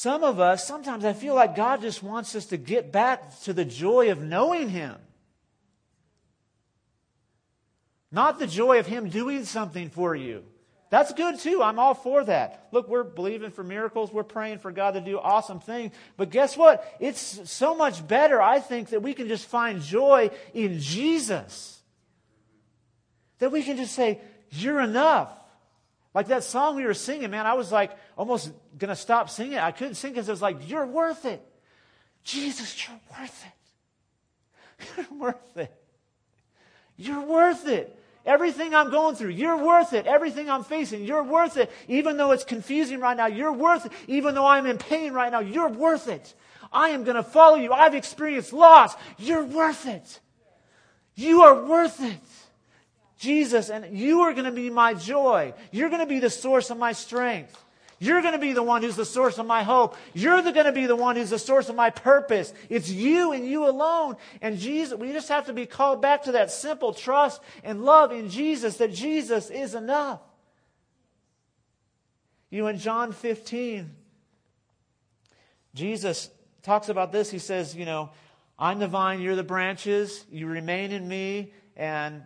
Some 0.00 0.24
of 0.24 0.40
us, 0.40 0.66
sometimes 0.66 1.04
I 1.04 1.12
feel 1.12 1.34
like 1.34 1.54
God 1.54 1.82
just 1.82 2.02
wants 2.02 2.34
us 2.34 2.46
to 2.46 2.56
get 2.56 2.90
back 2.90 3.38
to 3.42 3.52
the 3.52 3.66
joy 3.66 4.10
of 4.10 4.22
knowing 4.22 4.70
Him. 4.70 4.96
Not 8.10 8.38
the 8.38 8.46
joy 8.46 8.78
of 8.78 8.86
Him 8.86 9.10
doing 9.10 9.44
something 9.44 9.90
for 9.90 10.14
you. 10.14 10.42
That's 10.88 11.12
good 11.12 11.38
too. 11.38 11.62
I'm 11.62 11.78
all 11.78 11.92
for 11.92 12.24
that. 12.24 12.68
Look, 12.72 12.88
we're 12.88 13.04
believing 13.04 13.50
for 13.50 13.62
miracles. 13.62 14.10
We're 14.10 14.22
praying 14.22 14.60
for 14.60 14.72
God 14.72 14.92
to 14.92 15.02
do 15.02 15.18
awesome 15.18 15.60
things. 15.60 15.92
But 16.16 16.30
guess 16.30 16.56
what? 16.56 16.82
It's 16.98 17.50
so 17.50 17.74
much 17.74 18.08
better, 18.08 18.40
I 18.40 18.60
think, 18.60 18.88
that 18.88 19.02
we 19.02 19.12
can 19.12 19.28
just 19.28 19.44
find 19.44 19.82
joy 19.82 20.30
in 20.54 20.80
Jesus. 20.80 21.78
That 23.38 23.52
we 23.52 23.62
can 23.62 23.76
just 23.76 23.94
say, 23.94 24.18
You're 24.48 24.80
enough. 24.80 25.30
Like 26.14 26.28
that 26.28 26.44
song 26.44 26.76
we 26.76 26.84
were 26.84 26.94
singing, 26.94 27.30
man, 27.30 27.46
I 27.46 27.54
was 27.54 27.70
like 27.70 27.92
almost 28.16 28.52
going 28.76 28.88
to 28.88 28.96
stop 28.96 29.30
singing. 29.30 29.58
I 29.58 29.70
couldn't 29.70 29.94
sing 29.94 30.12
because 30.12 30.28
it 30.28 30.32
was 30.32 30.42
like, 30.42 30.68
you're 30.68 30.86
worth 30.86 31.24
it. 31.24 31.46
Jesus, 32.24 32.86
you're 32.86 33.00
worth 33.18 33.44
it. 33.44 33.52
You're 34.96 35.18
worth 35.18 35.56
it. 35.56 35.74
You're 36.96 37.26
worth 37.26 37.66
it. 37.66 37.98
Everything 38.24 38.74
I'm 38.74 38.90
going 38.90 39.14
through, 39.14 39.30
you're 39.30 39.56
worth 39.56 39.92
it. 39.92 40.06
Everything 40.06 40.50
I'm 40.50 40.64
facing, 40.64 41.04
you're 41.04 41.22
worth 41.22 41.56
it. 41.56 41.70
Even 41.88 42.16
though 42.16 42.32
it's 42.32 42.44
confusing 42.44 43.00
right 43.00 43.16
now, 43.16 43.26
you're 43.26 43.52
worth 43.52 43.86
it. 43.86 43.92
Even 44.06 44.34
though 44.34 44.46
I'm 44.46 44.66
in 44.66 44.78
pain 44.78 45.12
right 45.12 45.32
now, 45.32 45.40
you're 45.40 45.68
worth 45.68 46.08
it. 46.08 46.34
I 46.72 46.90
am 46.90 47.04
going 47.04 47.16
to 47.16 47.22
follow 47.22 47.56
you. 47.56 47.72
I've 47.72 47.94
experienced 47.94 48.52
loss. 48.52 48.94
You're 49.18 49.44
worth 49.44 49.86
it. 49.86 50.20
You 51.14 51.42
are 51.42 51.64
worth 51.64 52.02
it. 52.02 52.20
Jesus, 53.20 53.68
and 53.68 53.96
you 53.96 54.22
are 54.22 54.32
going 54.32 54.46
to 54.46 54.50
be 54.50 54.70
my 54.70 54.94
joy. 54.94 55.52
You're 55.70 55.90
going 55.90 56.00
to 56.00 56.06
be 56.06 56.20
the 56.20 56.30
source 56.30 56.70
of 56.70 56.78
my 56.78 56.92
strength. 56.92 57.54
You're 57.98 58.22
going 58.22 58.32
to 58.32 58.38
be 58.38 58.54
the 58.54 58.62
one 58.62 58.82
who's 58.82 58.96
the 58.96 59.04
source 59.04 59.36
of 59.36 59.44
my 59.44 59.62
hope. 59.62 59.94
You're 60.14 60.40
going 60.40 60.64
to 60.64 60.72
be 60.72 60.86
the 60.86 60.96
one 60.96 61.16
who's 61.16 61.28
the 61.28 61.38
source 61.38 61.68
of 61.68 61.76
my 61.76 61.90
purpose. 61.90 62.54
It's 62.70 62.88
you 62.88 63.32
and 63.32 63.46
you 63.46 63.68
alone. 63.68 64.16
And 64.40 64.58
Jesus, 64.58 64.98
we 64.98 65.12
just 65.12 65.28
have 65.28 65.46
to 65.46 65.52
be 65.52 65.66
called 65.66 66.00
back 66.00 66.22
to 66.22 66.32
that 66.32 66.50
simple 66.50 66.94
trust 66.94 67.42
and 67.62 67.84
love 67.84 68.10
in 68.10 68.30
Jesus 68.30 68.78
that 68.78 68.94
Jesus 68.94 69.50
is 69.50 69.74
enough. 69.74 70.22
You 72.48 72.62
know, 72.62 72.68
in 72.68 72.78
John 72.78 73.12
15, 73.12 73.90
Jesus 75.74 76.30
talks 76.62 76.88
about 76.88 77.12
this. 77.12 77.30
He 77.30 77.38
says, 77.38 77.76
you 77.76 77.84
know, 77.84 78.08
I'm 78.58 78.78
the 78.78 78.88
vine, 78.88 79.20
you're 79.20 79.36
the 79.36 79.42
branches, 79.42 80.24
you 80.30 80.46
remain 80.46 80.90
in 80.90 81.06
me, 81.06 81.52
and 81.76 82.22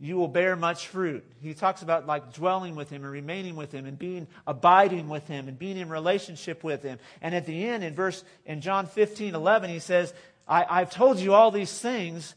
you 0.00 0.16
will 0.16 0.28
bear 0.28 0.54
much 0.54 0.88
fruit. 0.88 1.24
He 1.40 1.54
talks 1.54 1.82
about 1.82 2.06
like 2.06 2.32
dwelling 2.32 2.76
with 2.76 2.90
him 2.90 3.02
and 3.02 3.12
remaining 3.12 3.56
with 3.56 3.72
him 3.72 3.84
and 3.84 3.98
being 3.98 4.28
abiding 4.46 5.08
with 5.08 5.26
him 5.26 5.48
and 5.48 5.58
being 5.58 5.76
in 5.76 5.88
relationship 5.88 6.62
with 6.62 6.82
him. 6.82 6.98
And 7.20 7.34
at 7.34 7.46
the 7.46 7.66
end, 7.66 7.82
in 7.82 7.94
verse 7.94 8.22
in 8.46 8.60
John 8.60 8.86
15, 8.86 9.34
11, 9.34 9.70
he 9.70 9.80
says, 9.80 10.14
I, 10.46 10.64
I've 10.68 10.90
told 10.90 11.18
you 11.18 11.34
all 11.34 11.50
these 11.50 11.76
things 11.78 12.34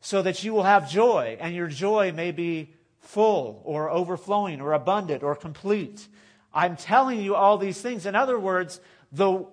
so 0.00 0.22
that 0.22 0.44
you 0.44 0.52
will 0.52 0.62
have 0.62 0.88
joy, 0.88 1.36
and 1.40 1.54
your 1.54 1.66
joy 1.66 2.12
may 2.12 2.30
be 2.30 2.72
full 3.00 3.60
or 3.64 3.90
overflowing 3.90 4.60
or 4.60 4.72
abundant 4.72 5.22
or 5.22 5.34
complete. 5.34 6.06
I'm 6.54 6.76
telling 6.76 7.20
you 7.20 7.34
all 7.34 7.58
these 7.58 7.80
things. 7.80 8.06
In 8.06 8.14
other 8.14 8.38
words, 8.38 8.80
the 9.10 9.46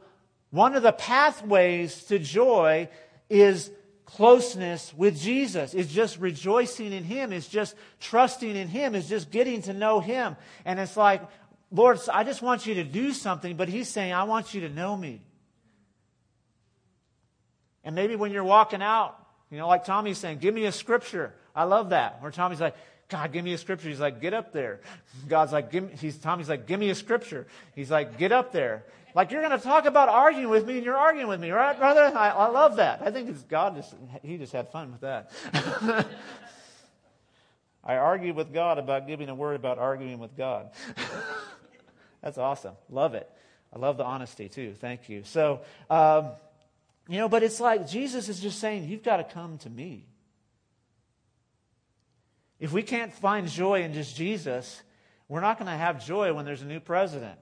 one 0.52 0.75
of 0.75 0.84
the 0.84 0.92
pathways 0.92 2.04
to 2.06 2.20
joy 2.20 2.88
is 3.30 3.72
closeness 4.15 4.93
with 4.96 5.20
Jesus. 5.20 5.74
It's 5.74 5.91
just 5.91 6.20
rejoicing 6.20 6.93
in 6.93 7.03
Him. 7.03 7.34
It's 7.34 7.48
just 7.48 7.75
trusting 8.00 8.55
in 8.55 8.67
Him. 8.67 8.96
It's 8.96 9.10
just 9.10 9.32
getting 9.32 9.62
to 9.63 9.74
know 9.74 10.00
Him. 10.00 10.36
And 10.65 10.79
it's 10.79 10.96
like, 10.96 11.22
Lord, 11.72 12.00
I 12.12 12.24
just 12.24 12.41
want 12.41 12.67
you 12.67 12.75
to 12.75 12.84
do 12.84 13.12
something, 13.12 13.55
but 13.55 13.70
He's 13.70 13.89
saying, 13.89 14.13
I 14.13 14.24
want 14.24 14.53
you 14.53 14.62
to 14.62 14.70
know 14.70 14.96
me. 14.96 15.22
And 17.84 17.96
maybe 17.96 18.15
when 18.15 18.32
you're 18.32 18.43
walking 18.43 18.82
out, 18.82 19.17
you 19.50 19.58
know, 19.58 19.67
like 19.67 19.86
Tommy's 19.86 20.17
saying, 20.17 20.38
give 20.38 20.53
me 20.53 20.65
a 20.65 20.72
scripture. 20.72 21.34
I 21.55 21.63
love 21.63 21.89
that. 21.89 22.22
Where 22.22 22.32
Tommy's 22.32 22.62
like, 22.62 22.75
God, 23.10 23.32
give 23.32 23.43
me 23.43 23.53
a 23.53 23.58
scripture. 23.58 23.89
He's 23.89 24.00
like, 24.00 24.22
get 24.22 24.34
up 24.34 24.53
there. 24.53 24.82
God's 25.27 25.51
like, 25.51 25.72
give 25.72 25.84
me, 25.84 25.96
he's, 26.00 26.17
Tommy's 26.17 26.50
like, 26.50 26.65
give 26.67 26.79
me 26.79 26.89
a 26.89 26.96
scripture. 26.96 27.48
He's 27.75 27.91
like, 27.91 28.17
get 28.17 28.32
up 28.32 28.51
there. 28.51 28.86
Like, 29.15 29.32
you're 29.32 29.41
going 29.41 29.58
to 29.58 29.63
talk 29.63 29.86
about 29.86 30.10
arguing 30.10 30.50
with 30.50 30.65
me 30.65 30.77
and 30.77 30.86
you're 30.86 30.98
arguing 30.98 31.27
with 31.27 31.39
me, 31.39 31.51
right, 31.51 31.77
brother? 31.77 32.12
I, 32.15 32.29
I 32.29 32.48
love 32.48 32.77
that. 32.77 33.01
I 33.03 33.12
think 33.12 33.29
it's 33.29 33.43
God 33.43 33.75
just, 33.75 33.93
he 34.24 34.38
just 34.38 34.53
had 34.53 34.70
fun 34.70 34.91
with 34.91 35.01
that. 35.01 35.32
I 37.84 37.98
argued 37.98 38.36
with 38.36 38.53
God 38.53 38.79
about 38.79 39.08
giving 39.08 39.29
a 39.29 39.36
word 39.36 39.55
about 39.55 39.77
arguing 39.77 40.17
with 40.17 40.36
God. 40.36 40.72
That's 42.24 42.38
awesome. 42.38 42.75
Love 42.89 43.13
it. 43.13 43.29
I 43.74 43.79
love 43.79 43.98
the 43.98 44.05
honesty 44.05 44.50
too. 44.50 44.74
Thank 44.79 45.10
you. 45.10 45.24
So, 45.25 45.62
um, 45.89 46.32
you 47.08 47.17
know, 47.17 47.27
but 47.27 47.43
it's 47.43 47.60
like 47.60 47.88
Jesus 47.88 48.29
is 48.29 48.39
just 48.39 48.60
saying, 48.60 48.88
you've 48.88 49.03
got 49.03 49.17
to 49.17 49.24
come 49.25 49.58
to 49.60 49.70
me. 49.70 50.08
If 52.60 52.72
we 52.72 52.82
can't 52.82 53.13
find 53.13 53.48
joy 53.48 53.84
in 53.84 53.93
just 53.93 54.15
Jesus, 54.15 54.82
we're 55.27 55.41
not 55.41 55.60
going 55.60 55.70
to 55.70 55.77
have 55.77 56.03
joy 56.05 56.34
when 56.34 56.46
there's 56.46 56.62
a 56.62 56.65
new 56.65 56.79
president 56.79 57.38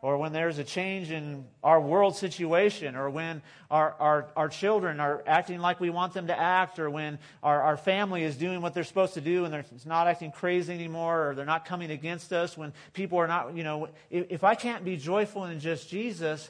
or 0.00 0.16
when 0.16 0.32
there's 0.32 0.58
a 0.58 0.64
change 0.64 1.10
in 1.10 1.44
our 1.62 1.80
world 1.80 2.16
situation, 2.16 2.94
or 2.94 3.10
when 3.10 3.42
our, 3.68 3.94
our, 3.98 4.28
our 4.36 4.48
children 4.48 5.00
are 5.00 5.24
acting 5.26 5.58
like 5.58 5.80
we 5.80 5.90
want 5.90 6.12
them 6.14 6.28
to 6.28 6.38
act, 6.38 6.78
or 6.78 6.88
when 6.88 7.18
our, 7.42 7.60
our 7.62 7.76
family 7.76 8.22
is 8.22 8.36
doing 8.36 8.60
what 8.60 8.74
they're 8.74 8.84
supposed 8.84 9.14
to 9.14 9.20
do 9.20 9.44
and 9.44 9.52
they're 9.52 9.64
not 9.86 10.06
acting 10.06 10.30
crazy 10.30 10.72
anymore, 10.72 11.30
or 11.30 11.34
they're 11.34 11.44
not 11.44 11.64
coming 11.64 11.90
against 11.90 12.32
us, 12.32 12.56
when 12.56 12.72
people 12.92 13.18
are 13.18 13.26
not, 13.26 13.56
you 13.56 13.64
know, 13.64 13.88
if, 14.08 14.26
if 14.30 14.44
I 14.44 14.54
can't 14.54 14.84
be 14.84 14.96
joyful 14.96 15.46
in 15.46 15.58
just 15.58 15.88
Jesus, 15.88 16.48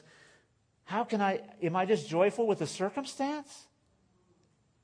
how 0.83 1.03
can 1.03 1.19
I, 1.19 1.41
am 1.63 1.75
I 1.75 1.85
just 1.85 2.07
joyful 2.07 2.45
with 2.45 2.59
the 2.59 2.67
circumstance? 2.67 3.65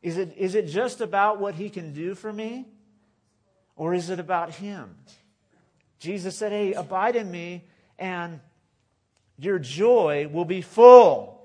Is 0.02 0.18
it, 0.18 0.36
is 0.38 0.56
it 0.56 0.68
just 0.68 1.02
about 1.02 1.40
what 1.40 1.54
he 1.54 1.70
can 1.70 1.94
do 1.94 2.16
for 2.16 2.32
me? 2.32 2.66
Or 3.76 3.94
is 3.94 4.10
it 4.10 4.20
about 4.20 4.52
him? 4.52 4.96
Jesus 6.00 6.36
said, 6.36 6.52
Hey, 6.52 6.74
abide 6.74 7.16
in 7.16 7.30
me, 7.30 7.66
and 7.98 8.40
your 9.38 9.60
joy 9.60 10.30
will 10.32 10.46
be 10.46 10.62
full. 10.62 11.36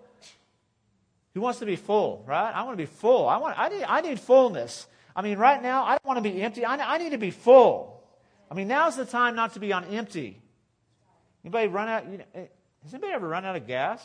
Who 1.35 1.41
wants 1.41 1.61
to 1.61 1.67
be 1.67 1.77
full, 1.77 2.25
right? 2.27 2.51
I 2.53 2.63
want 2.63 2.77
to 2.77 2.83
be 2.83 2.87
full. 2.87 3.29
I, 3.29 3.37
want, 3.37 3.59
I, 3.59 3.69
need, 3.69 3.85
I 3.85 4.01
need 4.01 4.19
fullness. 4.19 4.87
I 5.15 5.23
mean, 5.23 5.39
right 5.39 5.63
now, 5.63 5.85
I 5.85 5.93
don't 5.93 6.05
want 6.05 6.17
to 6.17 6.29
be 6.29 6.43
empty. 6.43 6.65
I, 6.65 6.77
I 6.95 6.99
need 6.99 7.11
to 7.11 7.19
be 7.19 7.31
full. 7.31 8.03
I 8.51 8.55
mean, 8.55 8.69
now's 8.69 8.97
the 8.97 9.05
time 9.05 9.37
not 9.37 9.55
to 9.55 9.61
be 9.61 9.73
on 9.73 9.85
empty. 9.85 10.41
Anybody 11.45 11.69
run 11.69 11.89
out? 11.89 12.11
You 12.11 12.19
know, 12.19 12.25
has 12.35 12.95
anybody 12.95 13.13
ever 13.13 13.29
run 13.29 13.45
out 13.45 13.57
of 13.57 13.67
gas? 13.67 14.05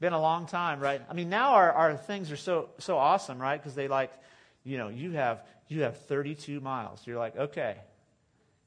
Been 0.00 0.12
a 0.12 0.20
long 0.20 0.46
time, 0.46 0.80
right? 0.80 1.00
I 1.08 1.14
mean, 1.14 1.30
now 1.30 1.54
our, 1.54 1.72
our 1.72 1.96
things 1.96 2.30
are 2.30 2.36
so 2.36 2.68
so 2.78 2.98
awesome, 2.98 3.38
right? 3.38 3.56
Because 3.56 3.74
they 3.74 3.88
like, 3.88 4.12
you 4.64 4.76
know, 4.76 4.88
you 4.88 5.12
have 5.12 5.44
you 5.68 5.82
have 5.82 5.96
32 5.96 6.60
miles. 6.60 7.00
You're 7.06 7.18
like, 7.18 7.36
okay, 7.36 7.76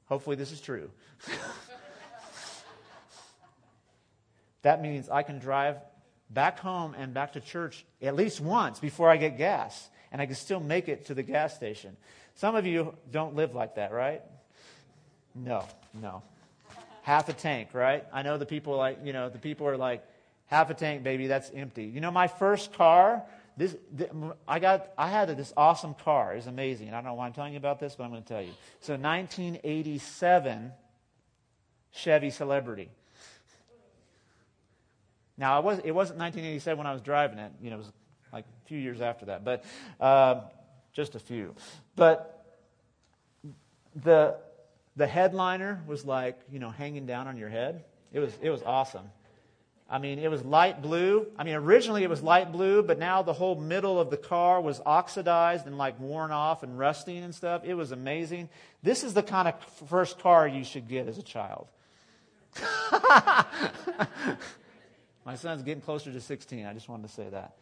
hopefully 0.06 0.36
this 0.36 0.50
is 0.50 0.60
true. 0.60 0.90
That 4.62 4.82
means 4.82 5.08
I 5.08 5.22
can 5.22 5.38
drive 5.38 5.76
back 6.30 6.58
home 6.58 6.94
and 6.98 7.14
back 7.14 7.32
to 7.34 7.40
church 7.40 7.84
at 8.02 8.14
least 8.14 8.40
once 8.40 8.78
before 8.78 9.10
I 9.10 9.16
get 9.16 9.38
gas, 9.38 9.88
and 10.12 10.20
I 10.20 10.26
can 10.26 10.34
still 10.34 10.60
make 10.60 10.88
it 10.88 11.06
to 11.06 11.14
the 11.14 11.22
gas 11.22 11.54
station. 11.54 11.96
Some 12.34 12.54
of 12.54 12.66
you 12.66 12.94
don't 13.10 13.34
live 13.34 13.54
like 13.54 13.76
that, 13.76 13.92
right? 13.92 14.22
No, 15.34 15.64
no. 15.94 16.22
Half 17.02 17.28
a 17.28 17.32
tank, 17.32 17.70
right? 17.72 18.04
I 18.12 18.22
know 18.22 18.38
the 18.38 18.46
people 18.46 18.76
like, 18.76 18.98
you 19.04 19.12
know, 19.12 19.28
the 19.28 19.38
people 19.38 19.66
are 19.66 19.76
like, 19.76 20.04
half 20.46 20.70
a 20.70 20.74
tank, 20.74 21.02
baby, 21.02 21.26
that's 21.26 21.50
empty. 21.54 21.84
You 21.84 22.00
know, 22.00 22.10
my 22.10 22.26
first 22.26 22.72
car, 22.72 23.22
this, 23.56 23.76
I 24.46 24.58
got, 24.58 24.88
I 24.96 25.08
had 25.08 25.34
this 25.36 25.52
awesome 25.56 25.94
car. 25.94 26.34
It's 26.34 26.46
amazing. 26.46 26.88
I 26.88 26.92
don't 26.92 27.04
know 27.04 27.14
why 27.14 27.26
I'm 27.26 27.32
telling 27.32 27.52
you 27.52 27.58
about 27.58 27.80
this, 27.80 27.94
but 27.94 28.04
I'm 28.04 28.10
going 28.10 28.22
to 28.22 28.28
tell 28.28 28.42
you. 28.42 28.52
So, 28.80 28.94
1987 28.94 30.72
Chevy 31.92 32.30
Celebrity. 32.30 32.88
Now, 35.38 35.60
was, 35.60 35.78
it 35.78 35.92
wasn't 35.92 36.18
1987 36.18 36.76
when 36.76 36.86
I 36.86 36.92
was 36.92 37.00
driving 37.00 37.38
it. 37.38 37.52
You 37.62 37.70
know, 37.70 37.76
it 37.76 37.78
was 37.78 37.92
like 38.32 38.44
a 38.44 38.68
few 38.68 38.78
years 38.78 39.00
after 39.00 39.26
that, 39.26 39.44
but 39.44 39.64
uh, 40.00 40.40
just 40.92 41.14
a 41.14 41.20
few. 41.20 41.54
But 41.94 42.44
the, 43.94 44.36
the 44.96 45.06
headliner 45.06 45.82
was 45.86 46.04
like, 46.04 46.38
you 46.52 46.58
know, 46.58 46.70
hanging 46.70 47.06
down 47.06 47.28
on 47.28 47.36
your 47.36 47.48
head. 47.48 47.84
It 48.12 48.18
was, 48.18 48.32
it 48.42 48.50
was 48.50 48.62
awesome. 48.64 49.10
I 49.90 49.98
mean, 49.98 50.18
it 50.18 50.30
was 50.30 50.44
light 50.44 50.82
blue. 50.82 51.26
I 51.38 51.44
mean, 51.44 51.54
originally 51.54 52.02
it 52.02 52.10
was 52.10 52.22
light 52.22 52.52
blue, 52.52 52.82
but 52.82 52.98
now 52.98 53.22
the 53.22 53.32
whole 53.32 53.54
middle 53.54 53.98
of 53.98 54.10
the 54.10 54.18
car 54.18 54.60
was 54.60 54.82
oxidized 54.84 55.66
and 55.66 55.78
like 55.78 55.98
worn 55.98 56.30
off 56.30 56.62
and 56.62 56.78
rusting 56.78 57.24
and 57.24 57.34
stuff. 57.34 57.62
It 57.64 57.72
was 57.74 57.90
amazing. 57.90 58.50
This 58.82 59.02
is 59.02 59.14
the 59.14 59.22
kind 59.22 59.48
of 59.48 59.54
first 59.88 60.18
car 60.18 60.46
you 60.46 60.62
should 60.62 60.88
get 60.88 61.08
as 61.08 61.16
a 61.16 61.22
child. 61.22 61.68
My 65.28 65.36
son's 65.36 65.62
getting 65.62 65.82
closer 65.82 66.10
to 66.10 66.20
16. 66.22 66.64
I 66.64 66.72
just 66.72 66.88
wanted 66.88 67.06
to 67.06 67.12
say 67.12 67.28
that. 67.28 67.52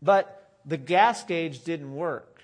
But 0.00 0.48
the 0.64 0.76
gas 0.76 1.24
gauge 1.24 1.64
didn't 1.64 1.92
work. 1.92 2.40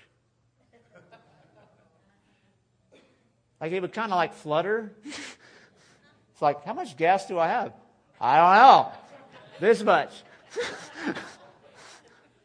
Like 3.61 3.71
it 3.71 3.81
would 3.81 3.93
kind 3.93 4.11
of 4.11 4.17
like 4.17 4.33
flutter. 4.33 4.91
it's 5.05 6.41
like, 6.41 6.65
how 6.65 6.73
much 6.73 6.97
gas 6.97 7.27
do 7.27 7.39
I 7.39 7.47
have? 7.47 7.71
I 8.19 8.35
don't 8.39 8.55
know. 8.57 8.91
This 9.61 9.81
much. 9.83 10.11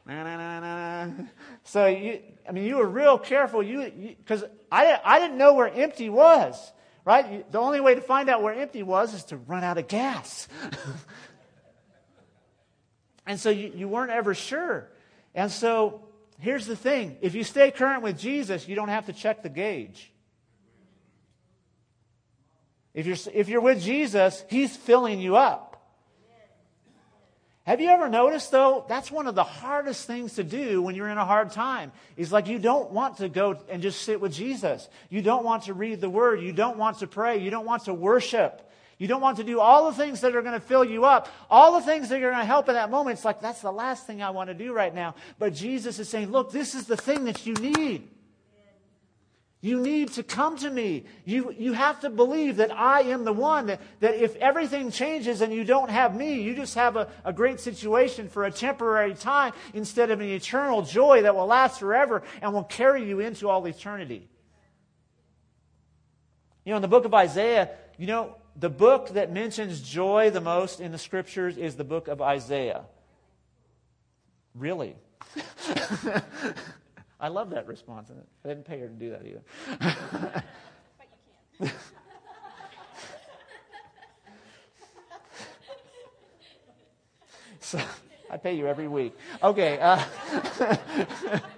so 1.65 1.87
you, 1.87 2.21
I 2.49 2.53
mean, 2.53 2.63
you 2.67 2.77
were 2.77 2.87
real 2.87 3.19
careful. 3.19 3.65
You 3.65 3.91
because 4.17 4.45
I 4.71 5.01
I 5.05 5.19
didn't 5.19 5.39
know 5.39 5.55
where 5.55 5.67
empty 5.67 6.09
was. 6.09 6.73
Right? 7.05 7.51
The 7.51 7.59
only 7.59 7.81
way 7.81 7.95
to 7.95 8.01
find 8.01 8.29
out 8.29 8.43
where 8.43 8.55
empty 8.55 8.83
was 8.83 9.13
is 9.15 9.25
to 9.25 9.37
run 9.37 9.65
out 9.65 9.77
of 9.77 9.89
gas. 9.89 10.47
and 13.27 13.41
so 13.41 13.51
you, 13.51 13.73
you 13.75 13.89
weren't 13.89 14.13
ever 14.13 14.35
sure. 14.35 14.89
And 15.35 15.51
so 15.51 16.03
here's 16.39 16.67
the 16.67 16.77
thing 16.77 17.17
if 17.21 17.35
you 17.35 17.43
stay 17.43 17.71
current 17.71 18.03
with 18.03 18.19
Jesus, 18.19 18.69
you 18.69 18.77
don't 18.77 18.89
have 18.89 19.07
to 19.07 19.13
check 19.13 19.43
the 19.43 19.49
gauge. 19.49 20.13
If 22.95 23.07
you're, 23.07 23.17
if 23.33 23.49
you're 23.49 23.61
with 23.63 23.83
Jesus, 23.83 24.45
He's 24.49 24.77
filling 24.77 25.21
you 25.21 25.37
up. 25.37 25.72
Have 27.65 27.81
you 27.81 27.91
ever 27.91 28.09
noticed, 28.09 28.51
though, 28.51 28.85
that's 28.89 29.11
one 29.11 29.29
of 29.29 29.37
the 29.37 29.45
hardest 29.45 30.07
things 30.07 30.35
to 30.35 30.43
do 30.43 30.83
when 30.83 30.97
you're 30.97 31.09
in 31.09 31.19
a 31.19 31.25
hard 31.25 31.53
time? 31.53 31.93
Is 32.17 32.33
like 32.33 32.49
you 32.49 32.59
don't 32.59 32.91
want 32.91 33.19
to 33.19 33.29
go 33.29 33.57
and 33.69 33.81
just 33.81 34.03
sit 34.03 34.21
with 34.21 34.33
Jesus. 34.33 34.89
You 35.11 35.23
don't 35.23 35.45
want 35.45 35.65
to 35.65 35.75
read 35.75 36.01
the 36.01 36.11
Word. 36.11 36.41
You 36.41 36.53
don't 36.53 36.77
want 36.77 36.99
to 36.99 37.07
pray. 37.07 37.39
You 37.39 37.51
don't 37.51 37.65
want 37.65 37.85
to 37.85 37.95
worship. 37.95 38.69
You 38.99 39.07
don't 39.07 39.21
want 39.21 39.37
to 39.37 39.45
do 39.45 39.61
all 39.61 39.91
the 39.91 39.97
things 39.97 40.21
that 40.23 40.35
are 40.35 40.43
going 40.43 40.55
to 40.55 40.61
fill 40.61 40.85
you 40.85 41.05
up, 41.05 41.29
all 41.51 41.79
the 41.79 41.87
things 41.87 42.09
that 42.09 42.17
are 42.17 42.31
going 42.31 42.41
to 42.41 42.45
help 42.45 42.69
in 42.69 42.75
that 42.75 42.91
moment. 42.91 43.17
It's 43.17 43.25
like, 43.25 43.41
that's 43.41 43.61
the 43.61 43.73
last 43.73 44.07
thing 44.07 44.23
I 44.23 44.31
want 44.31 44.49
to 44.49 44.55
do 44.55 44.73
right 44.73 44.95
now. 44.95 45.15
But 45.39 45.55
Jesus 45.55 45.99
is 45.99 46.09
saying, 46.09 46.31
look, 46.31 46.51
this 46.51 46.75
is 46.75 46.87
the 46.87 46.97
thing 46.97 47.25
that 47.25 47.47
you 47.47 47.55
need. 47.55 48.09
You 49.65 49.79
need 49.79 50.09
to 50.15 50.25
come 50.25 50.59
to 50.59 50.69
me. 50.69 51.05
You, 51.25 51.55
you 51.57 51.73
have 51.73 52.01
to 52.01 52.11
believe 52.11 52.57
that 52.57 52.73
I 52.73 53.03
am 53.03 53.25
the 53.25 53.33
one, 53.33 53.67
that, 53.67 53.81
that 54.01 54.17
if 54.17 54.35
everything 54.37 54.91
changes 54.91 55.41
and 55.41 55.53
you 55.53 55.63
don't 55.63 55.89
have 55.89 56.17
me, 56.17 56.43
you 56.43 56.57
just 56.57 56.75
have 56.75 56.97
a, 56.97 57.07
a 57.25 57.33
great 57.33 57.61
situation 57.61 58.29
for 58.29 58.45
a 58.45 58.51
temporary 58.51 59.15
time 59.15 59.53
instead 59.73 60.11
of 60.11 60.21
an 60.21 60.29
eternal 60.29 60.83
joy 60.83 61.23
that 61.23 61.37
will 61.37 61.47
last 61.47 61.79
forever 61.79 62.25
and 62.43 62.53
will 62.53 62.65
carry 62.65 63.09
you 63.09 63.21
into 63.21 63.49
all 63.49 63.65
eternity. 63.67 64.29
You 66.65 66.71
know, 66.71 66.77
in 66.77 66.83
the 66.83 66.89
book 66.89 67.05
of 67.05 67.15
Isaiah, 67.15 67.71
you 67.99 68.09
know, 68.09 68.35
the 68.57 68.69
book 68.69 69.11
that 69.11 69.31
mentions 69.31 69.81
joy 69.81 70.31
the 70.31 70.41
most 70.41 70.81
in 70.81 70.91
the 70.91 70.99
scriptures 70.99 71.57
is 71.57 71.77
the 71.77 71.85
book 71.85 72.09
of 72.09 72.21
Isaiah. 72.21 72.83
Really? 74.57 74.97
I 77.23 77.29
love 77.29 77.51
that 77.51 77.69
response. 77.69 78.11
I 78.45 78.49
didn't 78.49 78.65
pay 78.65 78.81
her 78.81 78.89
to 78.89 78.95
do 78.95 79.11
that 79.11 79.25
either. 79.25 79.43
but 79.79 80.45
you 81.61 81.69
can. 81.69 81.77
so 87.61 87.81
I 88.29 88.37
pay 88.39 88.57
you 88.57 88.67
every 88.67 88.89
week. 88.89 89.17
Okay. 89.41 89.79
Uh, 89.81 90.05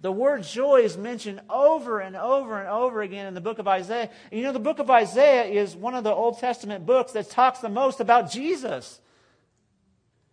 The 0.00 0.12
word 0.12 0.44
joy 0.44 0.82
is 0.82 0.96
mentioned 0.96 1.40
over 1.50 1.98
and 1.98 2.14
over 2.14 2.60
and 2.60 2.68
over 2.68 3.02
again 3.02 3.26
in 3.26 3.34
the 3.34 3.40
book 3.40 3.58
of 3.58 3.66
Isaiah. 3.66 4.08
And 4.30 4.38
you 4.38 4.46
know, 4.46 4.52
the 4.52 4.60
book 4.60 4.78
of 4.78 4.88
Isaiah 4.90 5.46
is 5.46 5.74
one 5.74 5.96
of 5.96 6.04
the 6.04 6.12
Old 6.12 6.38
Testament 6.38 6.86
books 6.86 7.10
that 7.12 7.30
talks 7.30 7.58
the 7.58 7.68
most 7.68 7.98
about 7.98 8.30
Jesus. 8.30 9.00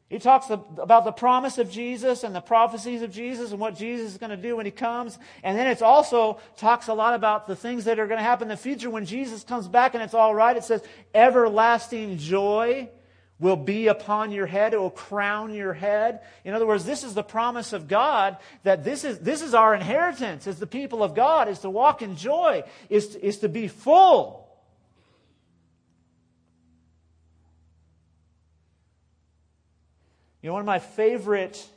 He 0.10 0.20
talks 0.20 0.52
about 0.52 1.04
the 1.04 1.12
promise 1.12 1.58
of 1.58 1.72
Jesus 1.72 2.24
and 2.24 2.36
the 2.36 2.42
prophecies 2.42 3.02
of 3.02 3.12
Jesus 3.12 3.52
and 3.52 3.60
what 3.60 3.76
Jesus 3.76 4.12
is 4.12 4.18
going 4.20 4.30
to 4.30 4.38
do 4.38 4.56
when 4.56 4.66
he 4.66 4.72
comes. 4.72 5.18
And 5.42 5.58
then 5.58 5.66
it 5.66 5.82
also 5.82 6.40
talks 6.58 6.88
a 6.88 6.94
lot 6.94 7.16
about 7.16 7.48
the 7.48 7.56
things 7.56 7.86
that 7.86 7.98
are 7.98 8.06
going 8.06 8.20
to 8.20 8.24
happen 8.24 8.46
in 8.46 8.50
the 8.50 8.58
future 8.58 8.90
when 8.90 9.08
Jesus 9.08 9.44
comes 9.44 9.68
back 9.68 9.96
and 9.96 10.04
it's 10.04 10.14
all 10.14 10.36
right. 10.36 10.56
It 10.56 10.64
says, 10.64 10.84
everlasting 11.16 12.20
joy 12.20 12.88
will 13.40 13.56
be 13.56 13.88
upon 13.88 14.32
your 14.32 14.46
head. 14.46 14.76
It 14.76 14.80
will 14.80 14.92
crown 14.92 15.56
your 15.56 15.74
head. 15.74 16.22
In 16.44 16.54
other 16.54 16.68
words, 16.68 16.86
this 16.86 17.04
is 17.04 17.16
the 17.16 17.24
promise 17.24 17.74
of 17.74 17.88
God 17.88 18.38
that 18.62 18.84
this 18.84 19.04
is, 19.04 19.18
this 19.20 19.42
is 19.42 19.56
our 19.56 19.74
inheritance 19.74 20.46
as 20.46 20.60
the 20.60 20.68
people 20.68 21.02
of 21.02 21.16
God, 21.16 21.50
is 21.50 21.60
to 21.60 21.70
walk 21.70 22.04
in 22.04 22.16
joy, 22.16 22.64
is, 22.90 23.16
is 23.16 23.40
to 23.40 23.50
be 23.50 23.68
full. 23.68 24.45
You 30.46 30.50
know, 30.50 30.54
one 30.54 30.62
of 30.62 30.68
my 30.68 30.78
favorite 30.78 31.68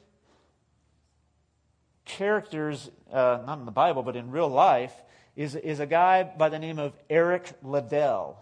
characters, 2.04 2.90
uh, 3.11 3.38
not 3.46 3.61
in 3.61 3.64
the 3.64 3.70
Bible, 3.70 4.02
but 4.02 4.14
in 4.14 4.31
real 4.31 4.50
life, 4.50 4.92
is, 5.37 5.54
is 5.54 5.81
a 5.81 5.87
guy 5.87 6.22
by 6.22 6.50
the 6.50 6.59
name 6.59 6.78
of 6.78 6.92
Eric 7.09 7.50
Liddell. 7.62 8.38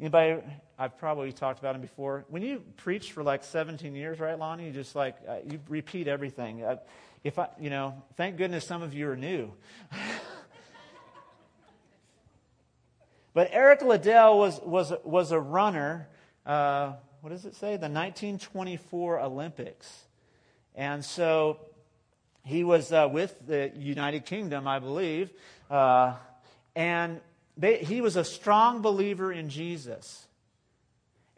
Anybody, 0.00 0.40
I've 0.78 0.96
probably 0.96 1.32
talked 1.32 1.58
about 1.58 1.74
him 1.74 1.82
before. 1.82 2.24
When 2.30 2.40
you 2.40 2.62
preach 2.78 3.12
for 3.12 3.22
like 3.22 3.44
17 3.44 3.94
years, 3.94 4.20
right, 4.20 4.38
Lonnie, 4.38 4.68
you 4.68 4.72
just 4.72 4.96
like, 4.96 5.16
uh, 5.28 5.40
you 5.46 5.60
repeat 5.68 6.08
everything. 6.08 6.64
Uh, 6.64 6.76
if 7.22 7.38
I, 7.38 7.48
you 7.60 7.68
know, 7.68 8.02
thank 8.16 8.38
goodness 8.38 8.66
some 8.66 8.80
of 8.80 8.94
you 8.94 9.06
are 9.10 9.16
new. 9.16 9.52
but 13.34 13.50
Eric 13.52 13.82
Liddell 13.82 14.38
was, 14.38 14.58
was, 14.62 14.94
was 15.04 15.30
a 15.30 15.38
runner. 15.38 16.08
What 17.22 17.30
does 17.30 17.44
it 17.44 17.54
say? 17.54 17.76
The 17.76 17.88
1924 17.88 19.20
Olympics. 19.20 20.06
And 20.74 21.04
so 21.04 21.60
he 22.44 22.64
was 22.64 22.90
uh, 22.90 23.08
with 23.12 23.46
the 23.46 23.70
United 23.76 24.26
Kingdom, 24.26 24.66
I 24.66 24.80
believe. 24.80 25.30
Uh, 25.70 26.14
and 26.74 27.20
they, 27.56 27.76
he 27.76 28.00
was 28.00 28.16
a 28.16 28.24
strong 28.24 28.82
believer 28.82 29.32
in 29.32 29.50
Jesus. 29.50 30.26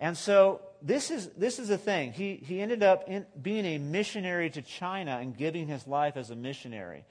And 0.01 0.16
so 0.16 0.62
this 0.81 1.11
is, 1.11 1.29
this 1.37 1.59
is 1.59 1.68
the 1.68 1.77
thing. 1.77 2.12
He, 2.12 2.37
he 2.37 2.62
ended 2.62 2.83
up 2.83 3.05
in, 3.07 3.27
being 3.42 3.66
a 3.66 3.77
missionary 3.77 4.49
to 4.49 4.62
China 4.62 5.18
and 5.20 5.37
giving 5.37 5.66
his 5.66 5.87
life 5.87 6.16
as 6.16 6.31
a 6.31 6.37
missionary. 6.37 7.05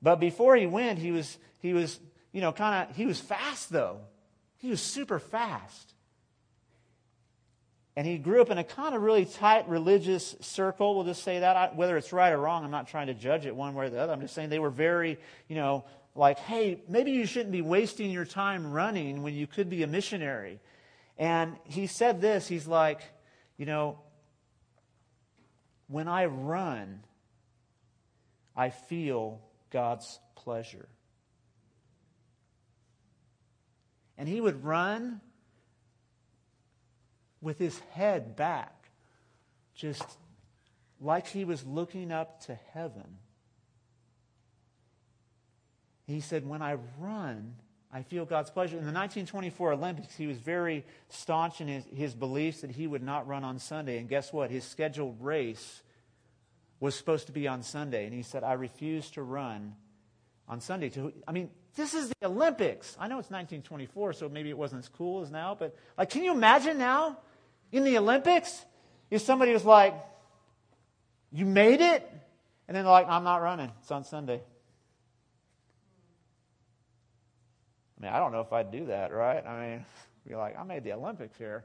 But 0.00 0.16
before 0.16 0.56
he 0.56 0.64
went, 0.64 0.98
he 0.98 1.12
was, 1.12 1.36
he 1.60 1.74
was 1.74 2.00
you 2.32 2.40
know, 2.40 2.52
kind 2.52 2.88
of, 2.88 2.96
he 2.96 3.04
was 3.04 3.20
fast 3.20 3.70
though. 3.70 3.98
He 4.56 4.70
was 4.70 4.80
super 4.80 5.18
fast. 5.18 5.93
And 7.96 8.06
he 8.06 8.18
grew 8.18 8.40
up 8.40 8.50
in 8.50 8.58
a 8.58 8.64
kind 8.64 8.94
of 8.94 9.02
really 9.02 9.24
tight 9.24 9.68
religious 9.68 10.34
circle. 10.40 10.96
We'll 10.96 11.04
just 11.04 11.22
say 11.22 11.40
that. 11.40 11.56
I, 11.56 11.70
whether 11.74 11.96
it's 11.96 12.12
right 12.12 12.32
or 12.32 12.38
wrong, 12.38 12.64
I'm 12.64 12.70
not 12.70 12.88
trying 12.88 13.06
to 13.06 13.14
judge 13.14 13.46
it 13.46 13.54
one 13.54 13.74
way 13.74 13.86
or 13.86 13.90
the 13.90 14.00
other. 14.00 14.12
I'm 14.12 14.20
just 14.20 14.34
saying 14.34 14.50
they 14.50 14.58
were 14.58 14.70
very, 14.70 15.18
you 15.48 15.54
know, 15.54 15.84
like, 16.16 16.38
hey, 16.40 16.82
maybe 16.88 17.12
you 17.12 17.24
shouldn't 17.24 17.52
be 17.52 17.62
wasting 17.62 18.10
your 18.10 18.24
time 18.24 18.72
running 18.72 19.22
when 19.22 19.34
you 19.34 19.46
could 19.46 19.70
be 19.70 19.82
a 19.84 19.86
missionary. 19.86 20.60
And 21.18 21.56
he 21.64 21.86
said 21.86 22.20
this 22.20 22.48
he's 22.48 22.66
like, 22.66 23.00
you 23.56 23.66
know, 23.66 23.98
when 25.86 26.08
I 26.08 26.26
run, 26.26 27.00
I 28.56 28.70
feel 28.70 29.40
God's 29.70 30.18
pleasure. 30.34 30.88
And 34.16 34.28
he 34.28 34.40
would 34.40 34.64
run 34.64 35.20
with 37.44 37.58
his 37.58 37.78
head 37.92 38.34
back, 38.34 38.88
just 39.74 40.02
like 41.00 41.28
he 41.28 41.44
was 41.44 41.64
looking 41.64 42.10
up 42.10 42.40
to 42.46 42.58
heaven. 42.72 43.18
He 46.06 46.20
said, 46.20 46.46
When 46.46 46.62
I 46.62 46.78
run, 46.98 47.54
I 47.92 48.02
feel 48.02 48.24
God's 48.24 48.50
pleasure. 48.50 48.76
In 48.76 48.84
the 48.84 48.92
1924 48.92 49.74
Olympics, 49.74 50.16
he 50.16 50.26
was 50.26 50.38
very 50.38 50.84
staunch 51.08 51.60
in 51.60 51.68
his, 51.68 51.84
his 51.94 52.14
beliefs 52.14 52.62
that 52.62 52.70
he 52.70 52.86
would 52.86 53.02
not 53.02 53.28
run 53.28 53.44
on 53.44 53.58
Sunday. 53.58 53.98
And 53.98 54.08
guess 54.08 54.32
what? 54.32 54.50
His 54.50 54.64
scheduled 54.64 55.22
race 55.22 55.82
was 56.80 56.94
supposed 56.94 57.26
to 57.26 57.32
be 57.32 57.46
on 57.46 57.62
Sunday. 57.62 58.04
And 58.04 58.14
he 58.14 58.22
said, 58.22 58.42
I 58.42 58.54
refuse 58.54 59.10
to 59.12 59.22
run 59.22 59.74
on 60.48 60.60
Sunday. 60.60 60.88
To, 60.90 61.12
I 61.28 61.32
mean, 61.32 61.50
this 61.76 61.94
is 61.94 62.08
the 62.08 62.26
Olympics. 62.26 62.96
I 62.98 63.06
know 63.06 63.18
it's 63.18 63.30
1924, 63.30 64.14
so 64.14 64.28
maybe 64.28 64.50
it 64.50 64.58
wasn't 64.58 64.84
as 64.84 64.88
cool 64.88 65.22
as 65.22 65.30
now, 65.30 65.56
but 65.58 65.76
like, 65.96 66.10
can 66.10 66.22
you 66.24 66.32
imagine 66.32 66.78
now? 66.78 67.18
In 67.74 67.84
the 67.84 67.98
Olympics 67.98 68.64
if 69.10 69.22
somebody 69.22 69.52
was 69.52 69.64
like, 69.64 69.94
You 71.32 71.46
made 71.46 71.80
it? 71.80 72.10
And 72.66 72.76
then 72.76 72.84
they're 72.84 72.92
like, 72.92 73.08
I'm 73.08 73.24
not 73.24 73.42
running. 73.42 73.70
It's 73.80 73.90
on 73.90 74.04
Sunday. 74.04 74.40
I 77.98 78.02
mean, 78.02 78.12
I 78.12 78.18
don't 78.18 78.32
know 78.32 78.40
if 78.40 78.52
I'd 78.52 78.70
do 78.70 78.86
that, 78.86 79.12
right? 79.12 79.44
I 79.46 79.66
mean, 79.66 79.84
be 80.28 80.34
like, 80.34 80.58
I 80.58 80.62
made 80.62 80.84
the 80.84 80.92
Olympics 80.92 81.36
here. 81.36 81.64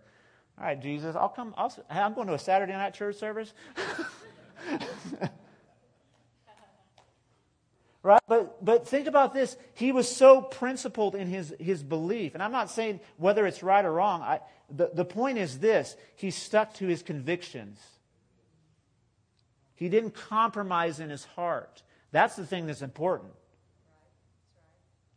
All 0.58 0.65
right, 0.65 0.80
Jesus, 0.80 1.15
I'll 1.15 1.30
come. 1.30 1.54
I'll, 1.58 1.74
I'm 1.89 2.13
going 2.13 2.28
to 2.28 2.34
a 2.34 2.39
Saturday 2.39 2.74
night 2.74 2.93
church 2.93 3.15
service. 3.15 3.54
Right? 8.02 8.22
But, 8.28 8.63
but 8.63 8.88
think 8.88 9.08
about 9.08 9.34
this. 9.34 9.58
He 9.74 9.91
was 9.91 10.10
so 10.10 10.41
principled 10.41 11.15
in 11.15 11.28
his, 11.28 11.54
his 11.60 11.84
belief. 11.84 12.34
And 12.34 12.41
I'm 12.41 12.52
not 12.52 12.69
saying 12.69 13.02
whether 13.17 13.45
it's 13.45 13.62
right 13.62 13.84
or 13.84 13.91
wrong. 13.91 14.22
I, 14.22 14.39
the, 14.72 14.92
the 14.94 15.06
point 15.06 15.38
is 15.38 15.60
this 15.60 15.96
he 16.16 16.32
stuck 16.32 16.74
to 16.76 16.88
his 16.88 17.02
convictions, 17.02 17.80
he 19.76 19.90
didn't 19.90 20.12
compromise 20.12 21.00
in 21.00 21.10
his 21.10 21.24
heart. 21.24 21.84
That's 22.12 22.36
the 22.36 22.46
thing 22.46 22.68
that's 22.68 22.82
important. 22.82 23.32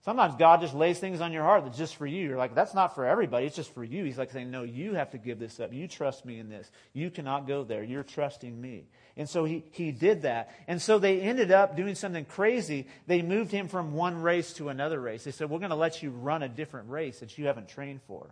Sometimes 0.04 0.34
God 0.34 0.60
just 0.60 0.74
lays 0.74 0.98
things 0.98 1.20
on 1.20 1.32
your 1.32 1.44
heart 1.44 1.64
that's 1.64 1.78
just 1.78 1.94
for 1.94 2.06
you. 2.06 2.26
You're 2.26 2.36
like, 2.36 2.56
that's 2.56 2.74
not 2.74 2.96
for 2.96 3.06
everybody. 3.06 3.46
It's 3.46 3.54
just 3.54 3.72
for 3.72 3.84
you. 3.84 4.02
He's 4.04 4.18
like 4.18 4.32
saying, 4.32 4.50
no, 4.50 4.64
you 4.64 4.94
have 4.94 5.12
to 5.12 5.18
give 5.18 5.38
this 5.38 5.60
up. 5.60 5.72
You 5.72 5.86
trust 5.86 6.26
me 6.26 6.40
in 6.40 6.48
this. 6.48 6.68
You 6.92 7.08
cannot 7.08 7.46
go 7.46 7.62
there. 7.62 7.84
You're 7.84 8.02
trusting 8.02 8.60
me. 8.60 8.88
And 9.16 9.28
so 9.28 9.44
he, 9.44 9.64
he 9.70 9.92
did 9.92 10.22
that. 10.22 10.50
And 10.66 10.82
so 10.82 10.98
they 10.98 11.20
ended 11.20 11.52
up 11.52 11.76
doing 11.76 11.94
something 11.94 12.24
crazy. 12.24 12.88
They 13.06 13.22
moved 13.22 13.52
him 13.52 13.68
from 13.68 13.92
one 13.92 14.22
race 14.22 14.52
to 14.54 14.70
another 14.70 14.98
race. 14.98 15.22
They 15.22 15.30
said, 15.30 15.48
we're 15.48 15.60
going 15.60 15.70
to 15.70 15.76
let 15.76 16.02
you 16.02 16.10
run 16.10 16.42
a 16.42 16.48
different 16.48 16.90
race 16.90 17.20
that 17.20 17.38
you 17.38 17.46
haven't 17.46 17.68
trained 17.68 18.00
for. 18.08 18.26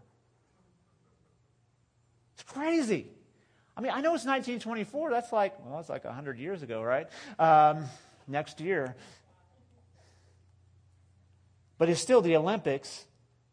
It's 2.40 2.52
crazy. 2.52 3.06
I 3.76 3.82
mean, 3.82 3.92
I 3.92 4.00
know 4.00 4.14
it's 4.14 4.24
1924. 4.24 5.10
That's 5.10 5.30
like, 5.30 5.54
well, 5.64 5.76
that's 5.76 5.90
like 5.90 6.04
100 6.04 6.38
years 6.38 6.62
ago, 6.62 6.82
right? 6.82 7.06
Um, 7.38 7.84
next 8.26 8.60
year. 8.60 8.94
But 11.76 11.90
it's 11.90 12.00
still 12.00 12.22
the 12.22 12.36
Olympics. 12.36 13.04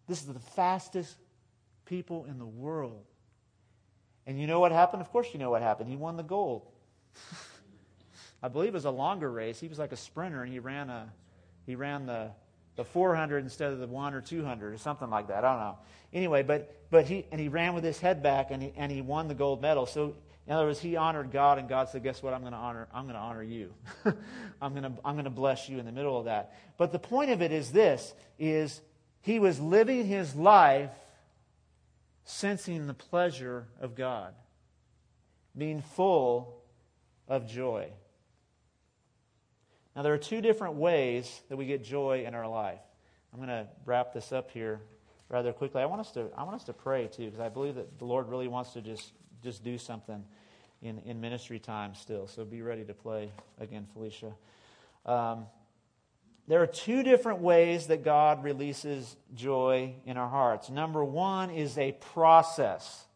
This 0.07 0.21
is 0.21 0.27
the 0.27 0.39
fastest 0.39 1.17
people 1.85 2.25
in 2.25 2.39
the 2.39 2.45
world. 2.45 3.03
And 4.25 4.39
you 4.39 4.47
know 4.47 4.61
what 4.61 4.71
happened? 4.71 5.01
Of 5.01 5.11
course, 5.11 5.27
you 5.33 5.39
know 5.39 5.49
what 5.49 5.61
happened. 5.61 5.89
He 5.89 5.97
won 5.97 6.15
the 6.15 6.23
gold. 6.23 6.65
I 8.43 8.47
believe 8.47 8.69
it 8.69 8.73
was 8.73 8.85
a 8.85 8.91
longer 8.91 9.29
race. 9.29 9.59
He 9.59 9.67
was 9.67 9.79
like 9.79 9.91
a 9.91 9.97
sprinter, 9.97 10.43
and 10.43 10.51
he 10.51 10.59
ran 10.59 10.89
a 10.89 11.11
he 11.65 11.75
ran 11.75 12.05
the 12.05 12.31
the 12.77 12.85
400 12.85 13.43
instead 13.43 13.73
of 13.73 13.79
the 13.79 13.87
one 13.87 14.13
or 14.13 14.21
200 14.21 14.73
or 14.73 14.77
something 14.77 15.09
like 15.09 15.27
that. 15.27 15.43
I 15.43 15.51
don't 15.51 15.59
know. 15.59 15.77
Anyway, 16.13 16.43
but 16.43 16.73
but 16.89 17.05
he 17.05 17.25
and 17.31 17.41
he 17.41 17.49
ran 17.49 17.73
with 17.73 17.83
his 17.83 17.99
head 17.99 18.23
back, 18.23 18.51
and 18.51 18.63
he 18.63 18.71
and 18.77 18.89
he 18.89 19.01
won 19.01 19.27
the 19.27 19.35
gold 19.35 19.61
medal. 19.61 19.85
So 19.85 20.15
in 20.45 20.53
other 20.53 20.65
words, 20.65 20.79
he 20.79 20.95
honored 20.95 21.31
God, 21.31 21.57
and 21.57 21.67
God 21.67 21.89
said, 21.89 22.03
"Guess 22.03 22.23
what? 22.23 22.33
I'm 22.33 22.41
going 22.41 22.53
to 22.53 22.57
honor. 22.57 22.87
I'm 22.93 23.03
going 23.03 23.15
to 23.15 23.19
honor 23.19 23.43
you. 23.43 23.73
I'm 24.61 24.73
going 24.73 24.83
to 24.83 24.93
I'm 25.03 25.15
going 25.15 25.25
to 25.25 25.29
bless 25.29 25.67
you 25.67 25.79
in 25.79 25.85
the 25.85 25.91
middle 25.91 26.17
of 26.17 26.25
that." 26.25 26.55
But 26.77 26.93
the 26.93 26.99
point 26.99 27.31
of 27.31 27.41
it 27.41 27.51
is 27.51 27.71
this: 27.71 28.13
is 28.39 28.79
he 29.21 29.39
was 29.39 29.59
living 29.59 30.05
his 30.05 30.35
life 30.35 30.91
sensing 32.23 32.87
the 32.87 32.93
pleasure 32.93 33.67
of 33.81 33.95
God, 33.95 34.33
being 35.57 35.81
full 35.81 36.61
of 37.27 37.47
joy. 37.47 37.89
Now, 39.97 40.03
there 40.03 40.13
are 40.13 40.19
two 40.19 40.41
different 40.41 40.75
ways 40.75 41.41
that 41.49 41.57
we 41.57 41.65
get 41.65 41.83
joy 41.83 42.23
in 42.27 42.35
our 42.35 42.47
life. 42.47 42.81
I'm 43.33 43.39
going 43.39 43.49
to 43.49 43.67
wrap 43.83 44.13
this 44.13 44.31
up 44.31 44.51
here 44.51 44.79
rather 45.27 45.51
quickly. 45.51 45.81
I 45.81 45.87
want 45.87 46.01
us 46.01 46.11
to 46.11 46.29
I 46.37 46.43
want 46.43 46.55
us 46.55 46.65
to 46.65 46.73
pray 46.73 47.07
too 47.07 47.25
because 47.25 47.39
I 47.39 47.49
believe 47.49 47.73
that 47.75 47.97
the 47.97 48.05
Lord 48.05 48.29
really 48.29 48.47
wants 48.47 48.73
to 48.73 48.81
just 48.83 49.13
just 49.43 49.63
do 49.63 49.79
something 49.79 50.23
in, 50.83 50.99
in 50.99 51.19
ministry 51.19 51.57
time 51.57 51.95
still. 51.95 52.27
So 52.27 52.45
be 52.45 52.61
ready 52.61 52.83
to 52.85 52.93
play 52.93 53.31
again, 53.59 53.87
Felicia. 53.91 54.33
Um, 55.03 55.47
there 56.47 56.61
are 56.61 56.67
two 56.67 57.01
different 57.01 57.39
ways 57.39 57.87
that 57.87 58.03
God 58.03 58.43
releases 58.43 59.17
joy 59.33 59.95
in 60.05 60.15
our 60.15 60.29
hearts. 60.29 60.69
Number 60.69 61.03
one 61.03 61.49
is 61.49 61.75
a 61.79 61.93
process. 62.13 63.06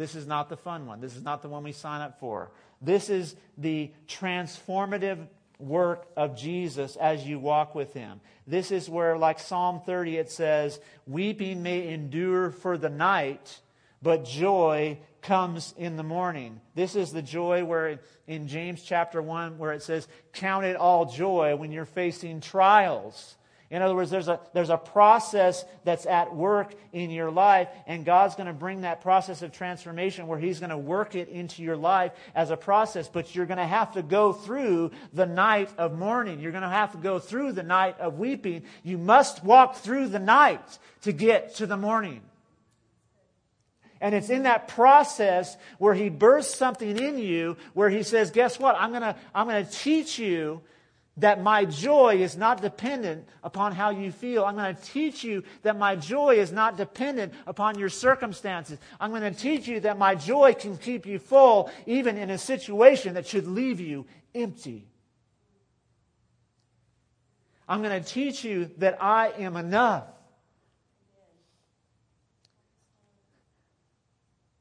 This 0.00 0.14
is 0.14 0.26
not 0.26 0.48
the 0.48 0.56
fun 0.56 0.86
one. 0.86 1.02
This 1.02 1.14
is 1.14 1.22
not 1.22 1.42
the 1.42 1.50
one 1.50 1.62
we 1.62 1.72
sign 1.72 2.00
up 2.00 2.18
for. 2.20 2.50
This 2.80 3.10
is 3.10 3.36
the 3.58 3.90
transformative 4.08 5.26
work 5.58 6.06
of 6.16 6.38
Jesus 6.38 6.96
as 6.96 7.26
you 7.26 7.38
walk 7.38 7.74
with 7.74 7.92
him. 7.92 8.22
This 8.46 8.70
is 8.70 8.88
where, 8.88 9.18
like 9.18 9.38
Psalm 9.38 9.82
30, 9.84 10.16
it 10.16 10.30
says, 10.30 10.80
Weeping 11.06 11.62
may 11.62 11.86
endure 11.88 12.50
for 12.50 12.78
the 12.78 12.88
night, 12.88 13.60
but 14.00 14.24
joy 14.24 14.96
comes 15.20 15.74
in 15.76 15.98
the 15.98 16.02
morning. 16.02 16.62
This 16.74 16.96
is 16.96 17.12
the 17.12 17.20
joy 17.20 17.66
where 17.66 18.00
in 18.26 18.48
James 18.48 18.82
chapter 18.82 19.20
1 19.20 19.58
where 19.58 19.74
it 19.74 19.82
says, 19.82 20.08
Count 20.32 20.64
it 20.64 20.76
all 20.76 21.12
joy 21.12 21.56
when 21.56 21.72
you're 21.72 21.84
facing 21.84 22.40
trials. 22.40 23.36
In 23.70 23.82
other 23.82 23.94
words, 23.94 24.10
there's 24.10 24.26
a, 24.26 24.40
there's 24.52 24.68
a 24.68 24.76
process 24.76 25.64
that's 25.84 26.04
at 26.04 26.34
work 26.34 26.74
in 26.92 27.10
your 27.10 27.30
life, 27.30 27.68
and 27.86 28.04
God's 28.04 28.34
going 28.34 28.48
to 28.48 28.52
bring 28.52 28.80
that 28.80 29.00
process 29.00 29.42
of 29.42 29.52
transformation 29.52 30.26
where 30.26 30.40
He's 30.40 30.58
going 30.58 30.70
to 30.70 30.78
work 30.78 31.14
it 31.14 31.28
into 31.28 31.62
your 31.62 31.76
life 31.76 32.10
as 32.34 32.50
a 32.50 32.56
process. 32.56 33.08
But 33.08 33.32
you're 33.34 33.46
going 33.46 33.58
to 33.58 33.66
have 33.66 33.92
to 33.92 34.02
go 34.02 34.32
through 34.32 34.90
the 35.12 35.26
night 35.26 35.70
of 35.78 35.96
mourning. 35.96 36.40
You're 36.40 36.50
going 36.50 36.62
to 36.62 36.68
have 36.68 36.92
to 36.92 36.98
go 36.98 37.20
through 37.20 37.52
the 37.52 37.62
night 37.62 38.00
of 38.00 38.18
weeping. 38.18 38.64
You 38.82 38.98
must 38.98 39.44
walk 39.44 39.76
through 39.76 40.08
the 40.08 40.18
night 40.18 40.78
to 41.02 41.12
get 41.12 41.54
to 41.56 41.66
the 41.66 41.76
morning. 41.76 42.22
And 44.00 44.14
it's 44.14 44.30
in 44.30 44.44
that 44.44 44.66
process 44.66 45.56
where 45.78 45.94
he 45.94 46.08
bursts 46.08 46.56
something 46.56 46.98
in 46.98 47.18
you 47.18 47.56
where 47.74 47.90
he 47.90 48.02
says, 48.02 48.30
guess 48.30 48.58
what? 48.58 48.74
I'm 48.76 48.90
going 48.90 49.02
to, 49.02 49.14
I'm 49.34 49.46
going 49.46 49.64
to 49.64 49.70
teach 49.70 50.18
you 50.18 50.62
that 51.16 51.42
my 51.42 51.64
joy 51.64 52.16
is 52.16 52.36
not 52.36 52.62
dependent 52.62 53.26
upon 53.42 53.72
how 53.72 53.90
you 53.90 54.10
feel. 54.10 54.44
I'm 54.44 54.56
going 54.56 54.74
to 54.74 54.82
teach 54.82 55.22
you 55.22 55.42
that 55.62 55.76
my 55.76 55.96
joy 55.96 56.36
is 56.36 56.52
not 56.52 56.76
dependent 56.76 57.34
upon 57.46 57.78
your 57.78 57.88
circumstances. 57.88 58.78
I'm 58.98 59.10
going 59.10 59.22
to 59.22 59.38
teach 59.38 59.66
you 59.66 59.80
that 59.80 59.98
my 59.98 60.14
joy 60.14 60.54
can 60.54 60.78
keep 60.78 61.06
you 61.06 61.18
full 61.18 61.70
even 61.86 62.16
in 62.16 62.30
a 62.30 62.38
situation 62.38 63.14
that 63.14 63.26
should 63.26 63.46
leave 63.46 63.80
you 63.80 64.06
empty. 64.34 64.86
I'm 67.68 67.82
going 67.82 68.02
to 68.02 68.08
teach 68.08 68.42
you 68.42 68.70
that 68.78 69.02
I 69.02 69.28
am 69.38 69.56
enough. 69.56 70.04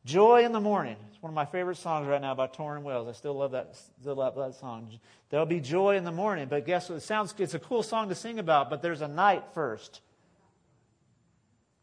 Joy 0.05 0.43
in 0.43 0.51
the 0.51 0.59
morning. 0.59 0.97
It's 1.19 1.23
one 1.25 1.31
of 1.31 1.35
my 1.35 1.43
favorite 1.43 1.75
songs 1.75 2.07
right 2.07 2.21
now 2.21 2.33
by 2.33 2.47
Tauren 2.47 2.81
Wells. 2.81 3.09
I 3.09 3.11
still 3.11 3.33
love 3.33 3.51
that, 3.51 3.75
still 3.99 4.15
love 4.15 4.35
that 4.37 4.55
song. 4.55 4.89
There'll 5.29 5.45
be 5.45 5.59
joy 5.59 5.97
in 5.97 6.05
the 6.05 6.13
morning, 6.13 6.47
but 6.49 6.65
guess 6.65 6.87
what? 6.87 6.95
It 6.95 7.01
sounds, 7.01 7.35
it's 7.37 7.53
a 7.53 7.59
cool 7.59 7.83
song 7.83 8.07
to 8.07 8.15
sing 8.15 8.39
about, 8.39 8.69
but 8.69 8.81
there's 8.81 9.01
a 9.01 9.07
night 9.09 9.43
first. 9.53 9.99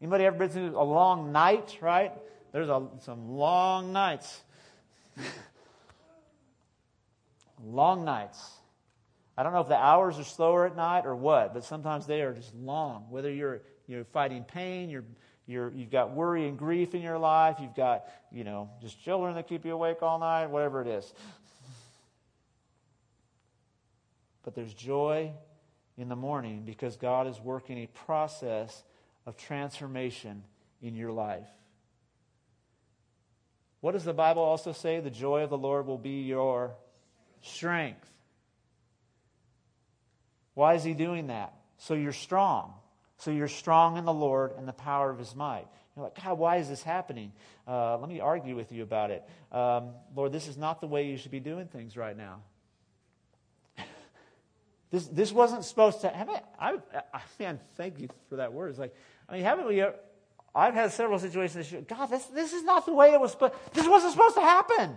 Anybody 0.01 0.25
ever 0.25 0.39
been 0.39 0.49
through 0.49 0.75
a 0.75 0.81
long 0.81 1.31
night, 1.31 1.77
right? 1.81 2.13
There's 2.51 2.67
a, 2.67 2.87
some 3.01 3.29
long 3.29 3.93
nights. 3.93 4.41
long 7.63 8.05
nights. 8.05 8.43
I 9.37 9.43
don't 9.43 9.53
know 9.53 9.61
if 9.61 9.67
the 9.67 9.77
hours 9.77 10.17
are 10.17 10.23
slower 10.23 10.65
at 10.65 10.75
night 10.75 11.05
or 11.05 11.15
what, 11.15 11.53
but 11.53 11.63
sometimes 11.63 12.07
they 12.07 12.21
are 12.21 12.33
just 12.33 12.55
long. 12.55 13.05
Whether 13.11 13.31
you're, 13.31 13.61
you're 13.85 14.05
fighting 14.05 14.45
pain, 14.45 14.89
you're 14.89 15.05
you're, 15.47 15.71
you've 15.71 15.89
got 15.89 16.11
worry 16.11 16.47
and 16.47 16.59
grief 16.59 16.93
in 16.93 17.01
your 17.01 17.17
life. 17.17 17.57
You've 17.61 17.75
got, 17.75 18.05
you 18.31 18.43
know, 18.43 18.69
just 18.81 19.01
children 19.03 19.35
that 19.35 19.47
keep 19.47 19.65
you 19.65 19.73
awake 19.73 20.03
all 20.03 20.19
night, 20.19 20.47
whatever 20.47 20.81
it 20.81 20.87
is. 20.87 21.11
But 24.43 24.55
there's 24.55 24.73
joy 24.73 25.31
in 25.97 26.09
the 26.09 26.15
morning 26.15 26.63
because 26.65 26.97
God 26.97 27.27
is 27.27 27.39
working 27.39 27.77
a 27.77 27.87
process 27.87 28.83
of 29.25 29.37
transformation 29.37 30.43
in 30.81 30.95
your 30.95 31.11
life. 31.11 31.47
What 33.79 33.93
does 33.93 34.03
the 34.03 34.13
Bible 34.13 34.41
also 34.41 34.73
say? 34.73 34.99
The 34.99 35.09
joy 35.09 35.43
of 35.43 35.49
the 35.49 35.57
Lord 35.57 35.85
will 35.85 35.97
be 35.97 36.23
your 36.23 36.75
strength. 37.41 38.09
Why 40.55 40.73
is 40.73 40.83
he 40.83 40.93
doing 40.93 41.27
that? 41.27 41.53
So 41.77 41.93
you're 41.93 42.11
strong. 42.11 42.73
So 43.17 43.31
you're 43.31 43.47
strong 43.47 43.97
in 43.97 44.05
the 44.05 44.13
Lord 44.13 44.53
and 44.57 44.67
the 44.67 44.73
power 44.73 45.09
of 45.09 45.17
his 45.17 45.35
might. 45.35 45.65
You're 45.95 46.05
like, 46.05 46.23
God, 46.23 46.37
why 46.37 46.57
is 46.57 46.69
this 46.69 46.83
happening? 46.83 47.31
Uh, 47.67 47.97
let 47.97 48.07
me 48.07 48.19
argue 48.19 48.55
with 48.55 48.71
you 48.71 48.83
about 48.83 49.09
it. 49.09 49.27
Um, 49.51 49.89
Lord, 50.15 50.31
this 50.31 50.47
is 50.47 50.57
not 50.57 50.79
the 50.79 50.87
way 50.87 51.07
you 51.07 51.17
should 51.17 51.31
be 51.31 51.39
doing 51.39 51.67
things 51.67 51.97
right 51.97 52.15
now. 52.15 52.41
this, 54.91 55.07
this 55.07 55.31
wasn't 55.31 55.65
supposed 55.65 56.01
to 56.01 56.09
happen. 56.09 56.35
I, 56.59 56.75
I, 57.13 57.21
man, 57.39 57.59
thank 57.75 57.99
you 57.99 58.09
for 58.29 58.35
that 58.35 58.53
word. 58.53 58.69
It's 58.69 58.79
like, 58.79 58.95
I 59.27 59.33
mean, 59.33 59.43
haven't 59.43 59.67
we? 59.67 59.83
I've 60.53 60.75
had 60.75 60.91
several 60.91 61.17
situations. 61.17 61.73
God, 61.87 62.07
this, 62.07 62.25
this 62.25 62.53
is 62.53 62.63
not 62.63 62.85
the 62.85 62.93
way 62.93 63.13
it 63.13 63.19
was. 63.19 63.33
But 63.33 63.55
this 63.73 63.87
wasn't 63.87 64.11
supposed 64.11 64.35
to 64.35 64.41
happen. 64.41 64.95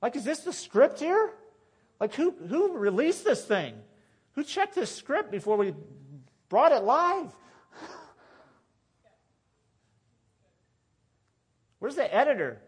Like, 0.00 0.16
is 0.16 0.24
this 0.24 0.40
the 0.40 0.52
script 0.52 0.98
here? 0.98 1.32
Like, 2.00 2.14
who 2.14 2.32
who 2.48 2.76
released 2.76 3.24
this 3.24 3.44
thing? 3.44 3.74
Who 4.32 4.42
checked 4.42 4.74
this 4.74 4.94
script 4.94 5.30
before 5.30 5.56
we 5.56 5.74
brought 6.52 6.70
it 6.70 6.84
live. 6.84 7.32
Where's 11.78 11.94
the 11.94 12.14
editor? 12.14 12.60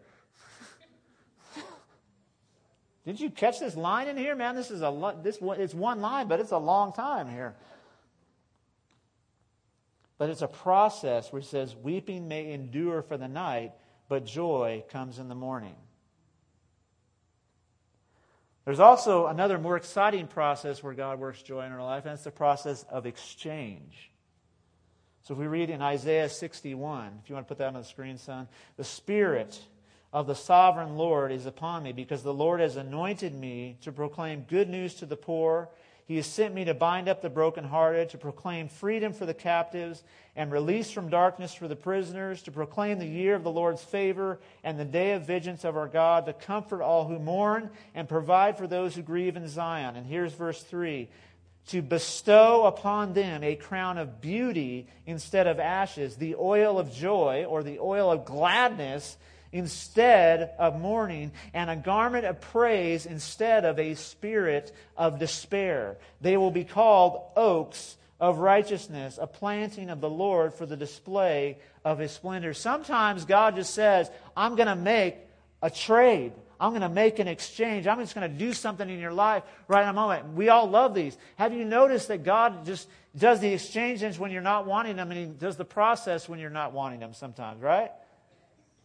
Did 3.05 3.19
you 3.19 3.29
catch 3.29 3.59
this 3.59 3.75
line 3.75 4.07
in 4.07 4.17
here, 4.17 4.35
man? 4.35 4.55
This 4.55 4.71
is 4.71 4.81
a 4.81 5.15
this 5.21 5.37
it's 5.39 5.75
one 5.75 6.01
line, 6.01 6.27
but 6.27 6.39
it's 6.39 6.51
a 6.51 6.57
long 6.57 6.93
time 6.93 7.29
here. 7.29 7.55
But 10.17 10.31
it's 10.31 10.41
a 10.41 10.47
process 10.47 11.31
where 11.31 11.41
it 11.41 11.45
says, 11.45 11.75
"Weeping 11.75 12.27
may 12.27 12.53
endure 12.53 13.03
for 13.03 13.17
the 13.17 13.27
night, 13.27 13.73
but 14.09 14.25
joy 14.25 14.83
comes 14.89 15.19
in 15.19 15.29
the 15.29 15.35
morning." 15.35 15.75
There's 18.65 18.79
also 18.79 19.27
another 19.27 19.59
more 19.59 19.77
exciting 19.77 20.27
process 20.27 20.81
where 20.81 20.93
God 20.93 21.19
works 21.19 21.41
joy 21.41 21.65
in 21.65 21.71
our 21.71 21.83
life, 21.83 22.05
and 22.05 22.13
it's 22.13 22.23
the 22.23 22.31
process 22.31 22.83
of 22.89 23.05
exchange. 23.05 24.11
So 25.21 25.33
if 25.33 25.39
we 25.39 25.47
read 25.47 25.69
in 25.69 25.81
Isaiah 25.81 26.29
61, 26.29 27.19
if 27.23 27.29
you 27.29 27.35
want 27.35 27.47
to 27.47 27.49
put 27.49 27.59
that 27.59 27.67
on 27.67 27.73
the 27.75 27.83
screen, 27.83 28.17
son, 28.17 28.47
the 28.77 28.83
Spirit 28.83 29.59
of 30.11 30.27
the 30.27 30.35
sovereign 30.35 30.97
Lord 30.97 31.31
is 31.31 31.45
upon 31.45 31.83
me 31.83 31.91
because 31.91 32.23
the 32.23 32.33
Lord 32.33 32.59
has 32.59 32.75
anointed 32.75 33.35
me 33.35 33.77
to 33.81 33.91
proclaim 33.91 34.45
good 34.47 34.69
news 34.69 34.95
to 34.95 35.05
the 35.05 35.15
poor. 35.15 35.69
He 36.07 36.17
has 36.17 36.27
sent 36.27 36.53
me 36.53 36.65
to 36.65 36.75
bind 36.75 37.09
up 37.09 37.21
the 37.21 37.29
brokenhearted, 37.29 38.09
to 38.09 38.17
proclaim 38.17 38.67
freedom 38.67 39.11
for 39.11 39.25
the 39.25 39.33
captives, 39.33 40.03
and 40.35 40.51
release 40.51 40.91
from 40.91 41.09
darkness 41.09 41.53
for 41.53 41.67
the 41.67 41.75
prisoners, 41.75 42.43
to 42.43 42.51
proclaim 42.51 42.99
the 42.99 43.07
year 43.07 43.33
of 43.33 43.43
the 43.43 43.51
Lord's 43.51 43.83
favor 43.83 44.39
and 44.63 44.79
the 44.79 44.85
day 44.85 45.13
of 45.13 45.25
vengeance 45.25 45.63
of 45.63 45.75
our 45.75 45.87
God, 45.87 46.27
to 46.27 46.33
comfort 46.33 46.83
all 46.83 47.07
who 47.07 47.17
mourn 47.17 47.71
and 47.95 48.07
provide 48.07 48.57
for 48.57 48.67
those 48.67 48.93
who 48.93 49.01
grieve 49.01 49.35
in 49.35 49.47
Zion. 49.47 49.95
And 49.95 50.05
here's 50.05 50.33
verse 50.33 50.61
3 50.61 51.09
to 51.69 51.81
bestow 51.81 52.65
upon 52.65 53.13
them 53.13 53.43
a 53.43 53.55
crown 53.55 53.97
of 53.97 54.21
beauty 54.21 54.87
instead 55.07 55.47
of 55.47 55.59
ashes, 55.59 56.17
the 56.17 56.35
oil 56.35 56.77
of 56.77 56.93
joy 56.93 57.45
or 57.45 57.63
the 57.63 57.79
oil 57.79 58.11
of 58.11 58.25
gladness 58.25 59.17
instead 59.55 60.51
of 60.59 60.77
mourning, 60.77 61.31
and 61.53 61.69
a 61.69 61.77
garment 61.77 62.25
of 62.25 62.41
praise 62.41 63.05
instead 63.05 63.63
of 63.63 63.79
a 63.79 63.95
spirit 63.95 64.75
of 64.97 65.17
despair. 65.17 65.95
They 66.19 66.35
will 66.35 66.51
be 66.51 66.65
called 66.65 67.21
oaks 67.37 67.95
of 68.19 68.39
righteousness, 68.39 69.17
a 69.19 69.27
planting 69.27 69.89
of 69.89 70.01
the 70.01 70.09
Lord 70.09 70.53
for 70.53 70.65
the 70.65 70.75
display 70.75 71.57
of 71.85 71.99
his 71.99 72.11
splendor. 72.11 72.53
Sometimes 72.53 73.23
God 73.23 73.55
just 73.55 73.73
says, 73.73 74.11
I'm 74.35 74.57
going 74.57 74.67
to 74.67 74.75
make 74.75 75.15
a 75.61 75.69
trade. 75.69 76.33
I'm 76.59 76.71
going 76.71 76.81
to 76.81 76.89
make 76.89 77.19
an 77.19 77.29
exchange. 77.29 77.87
I'm 77.87 77.99
just 77.99 78.13
going 78.13 78.29
to 78.29 78.37
do 78.37 78.51
something 78.51 78.89
in 78.89 78.99
your 78.99 79.13
life 79.13 79.43
right 79.69 79.83
in 79.83 79.89
a 79.89 79.93
moment. 79.93 80.33
We 80.33 80.49
all 80.49 80.69
love 80.69 80.93
these. 80.93 81.17
Have 81.37 81.53
you 81.53 81.63
noticed 81.63 82.09
that 82.09 82.25
God 82.25 82.65
just 82.65 82.89
does 83.17 83.39
the 83.39 83.53
exchanges 83.53 84.19
when 84.19 84.31
you're 84.31 84.41
not 84.41 84.65
wanting 84.65 84.97
them 84.97 85.11
and 85.11 85.19
he 85.19 85.25
does 85.27 85.55
the 85.55 85.63
process 85.63 86.27
when 86.27 86.39
you're 86.39 86.49
not 86.49 86.73
wanting 86.73 86.99
them 86.99 87.13
sometimes, 87.13 87.61
right? 87.61 87.91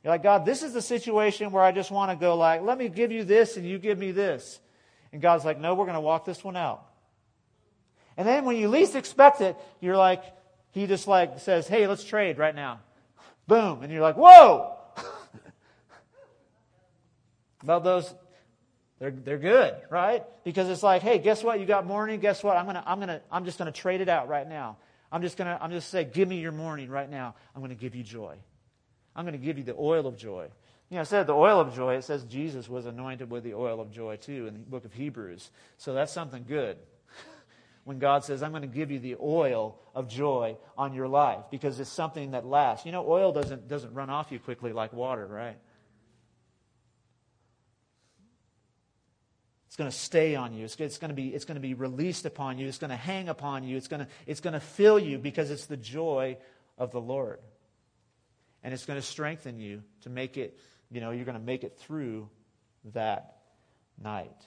You're 0.03 0.13
like, 0.13 0.23
God, 0.23 0.47
this 0.47 0.63
is 0.63 0.73
the 0.73 0.81
situation 0.81 1.53
where 1.53 1.63
I 1.63 1.73
just 1.73 1.91
want 1.91 2.11
to 2.11 2.17
go 2.17 2.37
like, 2.37 2.63
let 2.63 2.79
me 2.79 2.89
give 2.89 3.13
you 3.13 3.25
this 3.25 3.57
and 3.57 3.67
you 3.67 3.79
give 3.79 3.99
me 3.99 4.13
this. 4.13 4.61
And 5.13 5.21
God's 5.21 5.45
like, 5.45 5.61
no, 5.61 5.75
we're 5.75 5.85
going 5.85 5.95
to 5.95 6.01
walk 6.01 6.25
this 6.25 6.43
one 6.43 6.57
out. 6.57 6.87
And 8.17 8.27
then 8.27 8.45
when 8.45 8.57
you 8.57 8.69
least 8.69 8.97
expect 8.97 9.41
it, 9.41 9.57
you're 9.81 9.97
like, 9.97 10.23
he 10.73 10.87
just 10.87 11.07
like 11.09 11.41
says, 11.41 11.67
hey, 11.67 11.87
let's 11.87 12.05
trade 12.05 12.39
right 12.39 12.55
now. 12.55 12.81
Boom. 13.47 13.83
And 13.83 13.93
you're 13.93 14.03
like, 14.03 14.17
whoa. 14.17 14.77
About 17.63 17.85
those, 17.85 18.15
they're, 19.01 19.11
they're 19.11 19.39
good, 19.39 19.75
right? 19.91 20.25
Because 20.45 20.69
it's 20.69 20.83
like, 20.83 21.03
hey, 21.03 21.19
guess 21.19 21.43
what? 21.43 21.61
You 21.61 21.67
got 21.67 21.87
mourning. 21.87 22.21
Guess 22.21 22.43
what? 22.43 22.57
I'm 22.57 22.67
gonna, 22.67 22.83
I'm 22.87 23.01
gonna, 23.01 23.21
I'm 23.31 23.45
just 23.45 23.59
gonna 23.59 23.73
trade 23.73 24.01
it 24.01 24.09
out 24.09 24.29
right 24.29 24.49
now. 24.49 24.77
I'm 25.13 25.23
just 25.23 25.37
gonna, 25.37 25.59
I'm 25.61 25.71
just 25.71 25.91
say, 25.91 26.05
give 26.05 26.29
me 26.29 26.41
your 26.41 26.53
mourning 26.53 26.89
right 26.89 27.11
now. 27.11 27.35
I'm 27.55 27.61
gonna 27.61 27.75
give 27.75 27.95
you 27.95 28.03
joy. 28.03 28.37
I'm 29.21 29.27
going 29.27 29.39
to 29.39 29.45
give 29.45 29.59
you 29.59 29.65
the 29.65 29.77
oil 29.79 30.07
of 30.07 30.17
joy. 30.17 30.47
You 30.89 30.95
know, 30.95 31.01
instead 31.01 31.21
of 31.21 31.27
the 31.27 31.35
oil 31.35 31.61
of 31.61 31.75
joy, 31.75 31.97
it 31.97 32.05
says 32.05 32.25
Jesus 32.25 32.71
was 32.71 32.87
anointed 32.87 33.31
with 33.31 33.45
the 33.45 33.53
oil 33.53 33.79
of 33.79 33.91
joy 33.91 34.17
too 34.17 34.47
in 34.47 34.55
the 34.55 34.61
book 34.61 34.87
of 34.87 34.95
Hebrews. 34.95 35.51
So 35.77 35.93
that's 35.93 36.11
something 36.11 36.47
good. 36.49 36.79
when 37.85 37.99
God 37.99 38.25
says, 38.25 38.43
I'm 38.43 38.51
going 38.51 38.63
to 38.63 38.67
give 38.67 38.91
you 38.91 38.99
the 38.99 39.17
oil 39.21 39.79
of 39.95 40.09
joy 40.09 40.57
on 40.79 40.95
your 40.95 41.07
life 41.07 41.45
because 41.51 41.79
it's 41.81 41.91
something 41.91 42.31
that 42.31 42.47
lasts. 42.47 42.87
You 42.87 42.93
know, 42.93 43.07
oil 43.07 43.31
doesn't, 43.31 43.69
doesn't 43.69 43.93
run 43.93 44.09
off 44.09 44.33
you 44.33 44.39
quickly 44.39 44.73
like 44.73 44.95
water, 44.95 45.27
right? 45.27 45.59
It's 49.67 49.77
going 49.77 49.91
to 49.91 49.95
stay 49.97 50.35
on 50.35 50.55
you. 50.55 50.65
It's, 50.65 50.77
it's, 50.77 50.97
going 50.97 51.11
to 51.11 51.15
be, 51.15 51.29
it's 51.29 51.45
going 51.45 51.57
to 51.57 51.61
be 51.61 51.75
released 51.75 52.25
upon 52.25 52.57
you. 52.57 52.67
It's 52.67 52.79
going 52.79 52.89
to 52.89 52.97
hang 52.97 53.29
upon 53.29 53.65
you. 53.65 53.77
It's 53.77 53.87
going 53.87 54.01
to, 54.01 54.09
it's 54.27 54.41
going 54.41 54.55
to 54.55 54.61
fill 54.61 54.99
you 54.99 55.19
because 55.19 55.51
it's 55.51 55.67
the 55.67 55.77
joy 55.77 56.39
of 56.79 56.91
the 56.91 57.03
Lord. 57.03 57.39
And 58.63 58.75
it's 58.75 58.85
going 58.85 59.01
to 59.01 59.07
strengthen 59.07 59.59
you 59.59 59.83
to 60.03 60.11
make 60.11 60.37
it, 60.37 60.59
you 60.91 61.01
know, 61.01 61.11
you're 61.11 61.25
going 61.25 61.39
to 61.39 61.45
make 61.45 61.65
it 61.65 61.79
through 61.79 62.29
that 62.93 63.37
night. 64.03 64.47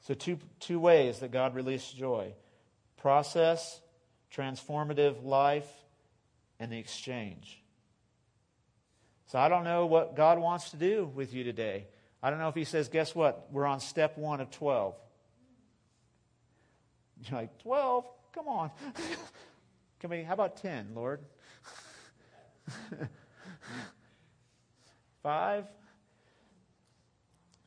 So, 0.00 0.14
two, 0.14 0.38
two 0.60 0.80
ways 0.80 1.18
that 1.18 1.30
God 1.30 1.54
released 1.54 1.96
joy 1.96 2.32
process, 2.96 3.80
transformative 4.34 5.24
life, 5.24 5.68
and 6.58 6.70
the 6.70 6.78
exchange. 6.78 7.62
So, 9.26 9.38
I 9.38 9.48
don't 9.48 9.64
know 9.64 9.86
what 9.86 10.16
God 10.16 10.38
wants 10.38 10.70
to 10.70 10.76
do 10.76 11.10
with 11.14 11.34
you 11.34 11.44
today. 11.44 11.86
I 12.22 12.30
don't 12.30 12.38
know 12.38 12.48
if 12.48 12.54
He 12.54 12.64
says, 12.64 12.88
guess 12.88 13.14
what? 13.14 13.48
We're 13.50 13.66
on 13.66 13.80
step 13.80 14.16
one 14.16 14.40
of 14.40 14.50
12. 14.50 14.94
You're 17.28 17.40
like, 17.40 17.58
12? 17.58 18.04
Come 18.34 18.48
on. 18.48 18.70
Can 20.00 20.10
we, 20.10 20.22
how 20.22 20.32
about 20.34 20.56
10, 20.56 20.92
Lord? 20.94 21.20
Five? 25.22 25.66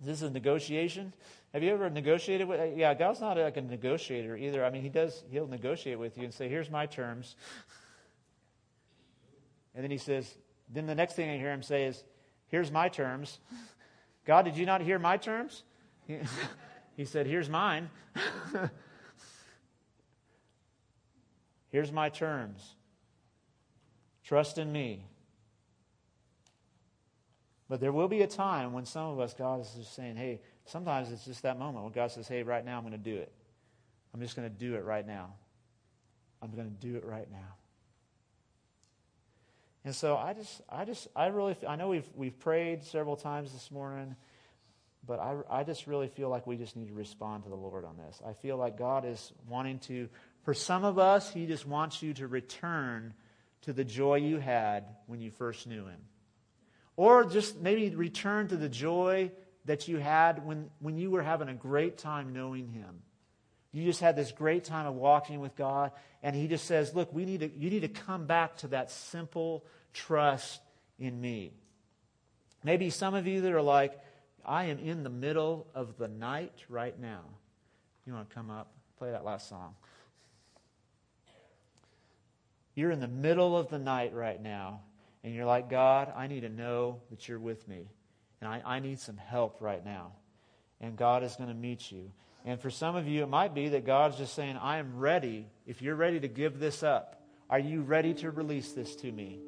Is 0.02 0.08
this 0.08 0.22
a 0.22 0.30
negotiation? 0.30 1.14
Have 1.54 1.64
you 1.64 1.72
ever 1.72 1.90
negotiated 1.90 2.48
with? 2.48 2.78
Yeah, 2.78 2.94
God's 2.94 3.22
not 3.22 3.38
like 3.38 3.58
a 3.58 3.62
negotiator 3.62 4.36
either. 4.36 4.66
I 4.66 4.70
mean, 4.70 4.82
He 4.82 4.90
does. 4.90 5.24
He'll 5.32 5.48
negotiate 5.48 6.00
with 6.00 6.18
you 6.18 6.24
and 6.26 6.34
say, 6.34 6.50
"Here's 6.50 6.70
my 6.70 6.86
terms," 6.86 7.36
and 9.76 9.84
then 9.84 9.92
He 9.92 9.98
says. 9.98 10.36
Then 10.70 10.88
the 10.88 10.96
next 10.96 11.14
thing 11.14 11.30
I 11.30 11.38
hear 11.38 11.52
Him 11.52 11.62
say 11.62 11.86
is, 11.86 12.04
"Here's 12.48 12.72
my 12.72 12.90
terms." 12.90 13.40
God, 14.26 14.46
did 14.46 14.58
you 14.58 14.66
not 14.66 14.82
hear 14.82 15.00
my 15.00 15.18
terms? 15.18 15.64
He 16.96 17.06
said, 17.06 17.26
"Here's 17.26 17.50
mine." 17.50 17.90
Here's 21.70 21.92
my 21.92 22.10
terms. 22.10 22.76
Trust 24.24 24.58
in 24.58 24.72
me. 24.72 25.06
But 27.70 27.80
there 27.80 27.92
will 27.92 28.08
be 28.08 28.22
a 28.22 28.28
time 28.28 28.74
when 28.74 28.86
some 28.86 29.08
of 29.08 29.20
us, 29.20 29.34
God 29.34 29.62
is 29.62 29.72
just 29.72 29.96
saying, 29.96 30.16
hey, 30.16 30.42
sometimes 30.66 31.12
it's 31.12 31.26
just 31.26 31.44
that 31.44 31.58
moment 31.58 31.84
when 31.84 31.94
God 31.94 32.12
says, 32.12 32.28
hey, 32.28 32.44
right 32.44 32.64
now 32.64 32.78
I'm 32.78 32.84
going 32.84 32.92
to 32.92 32.98
do 32.98 33.16
it. 33.16 33.32
I'm 34.14 34.22
just 34.22 34.36
going 34.36 34.48
to 34.48 34.56
do 34.56 34.76
it 34.76 34.84
right 34.84 35.06
now. 35.06 35.34
I'm 36.42 36.52
going 36.52 36.70
to 36.70 36.88
do 36.88 36.98
it 36.98 37.06
right 37.06 37.30
now. 37.32 37.56
And 39.86 39.96
so 39.96 40.16
I 40.16 40.34
just, 40.34 40.62
I 40.70 40.86
just, 40.86 41.08
I 41.16 41.28
really, 41.28 41.58
I 41.68 41.76
know 41.76 41.90
we've, 41.90 42.10
we've 42.16 42.38
prayed 42.40 42.84
several 42.84 43.16
times 43.16 43.52
this 43.52 43.72
morning, 43.72 44.16
but 45.06 45.20
I, 45.20 45.36
I 45.50 45.64
just 45.64 45.88
really 45.88 46.08
feel 46.08 46.30
like 46.30 46.48
we 46.48 46.56
just 46.56 46.78
need 46.78 46.88
to 46.88 46.94
respond 46.94 47.44
to 47.44 47.50
the 47.50 47.56
Lord 47.56 47.84
on 47.84 47.98
this. 47.98 48.22
I 48.26 48.34
feel 48.34 48.56
like 48.56 48.78
God 48.78 49.04
is 49.04 49.34
wanting 49.50 49.80
to 49.80 50.10
for 50.44 50.54
some 50.54 50.84
of 50.84 51.00
us, 51.00 51.32
He 51.32 51.46
just 51.46 51.66
wants 51.66 52.04
you 52.04 52.14
to 52.16 52.28
return 52.28 53.14
to 53.64 53.74
the 53.74 53.84
joy 53.84 54.16
you 54.16 54.38
had 54.38 54.86
when 55.08 55.20
you 55.20 55.32
first 55.32 55.68
knew 55.68 55.86
Him. 55.86 56.00
Or 56.96 57.26
just 57.26 57.60
maybe 57.60 57.96
return 57.96 58.48
to 58.50 58.58
the 58.58 58.70
joy 58.70 59.32
that 59.66 59.88
you 59.88 59.98
had 59.98 60.46
when, 60.46 60.70
when 60.80 60.98
you 60.98 61.10
were 61.10 61.24
having 61.24 61.50
a 61.50 61.54
great 61.54 61.98
time 61.98 62.34
knowing 62.34 62.68
Him. 62.68 63.02
You 63.72 63.84
just 63.86 64.02
had 64.02 64.16
this 64.16 64.32
great 64.32 64.66
time 64.66 64.86
of 64.86 64.94
walking 64.94 65.40
with 65.40 65.56
God, 65.56 65.92
and 66.22 66.36
He 66.36 66.48
just 66.48 66.66
says, 66.66 66.94
Look, 66.94 67.12
we 67.12 67.26
need 67.26 67.40
to, 67.40 67.52
you 67.52 67.70
need 67.70 67.82
to 67.82 67.88
come 67.88 68.28
back 68.28 68.58
to 68.58 68.68
that 68.70 68.92
simple 68.92 69.66
trust 69.94 70.62
in 71.00 71.20
me. 71.20 71.54
Maybe 72.64 72.90
some 72.90 73.16
of 73.16 73.28
you 73.28 73.42
that 73.42 73.52
are 73.52 73.62
like, 73.62 74.00
I 74.46 74.66
am 74.66 74.80
in 74.80 75.04
the 75.04 75.10
middle 75.10 75.68
of 75.74 75.98
the 75.98 76.08
night 76.08 76.64
right 76.70 76.98
now. 77.00 77.22
You 78.06 78.14
want 78.14 78.30
to 78.30 78.36
come 78.36 78.50
up? 78.50 78.72
Play 78.98 79.12
that 79.12 79.26
last 79.26 79.50
song. 79.50 79.76
You're 82.76 82.92
in 82.92 83.00
the 83.00 83.08
middle 83.08 83.58
of 83.58 83.70
the 83.70 83.80
night 83.80 84.14
right 84.14 84.42
now, 84.42 84.82
and 85.24 85.34
you're 85.34 85.46
like, 85.46 85.70
God, 85.70 86.12
I 86.16 86.28
need 86.28 86.42
to 86.42 86.50
know 86.50 87.02
that 87.10 87.28
you're 87.28 87.40
with 87.40 87.68
me. 87.68 87.88
And 88.42 88.52
I, 88.52 88.62
I 88.66 88.80
need 88.80 89.00
some 89.00 89.18
help 89.18 89.62
right 89.62 89.84
now. 89.84 90.14
And 90.82 90.98
God 90.98 91.24
is 91.24 91.36
going 91.36 91.50
to 91.50 91.56
meet 91.56 91.92
you. 91.92 92.12
And 92.46 92.60
for 92.60 92.70
some 92.70 92.96
of 92.96 93.08
you, 93.08 93.24
it 93.24 93.30
might 93.30 93.54
be 93.54 93.70
that 93.70 93.86
God's 93.86 94.18
just 94.18 94.34
saying, 94.34 94.58
I 94.58 94.80
am 94.80 94.98
ready. 94.98 95.48
If 95.66 95.82
you're 95.82 95.96
ready 95.96 96.20
to 96.20 96.28
give 96.28 96.60
this 96.60 96.84
up, 96.84 97.24
are 97.50 97.60
you 97.60 97.82
ready 97.82 98.14
to 98.16 98.32
release 98.32 98.74
this 98.74 98.96
to 98.98 99.12
me? 99.12 99.40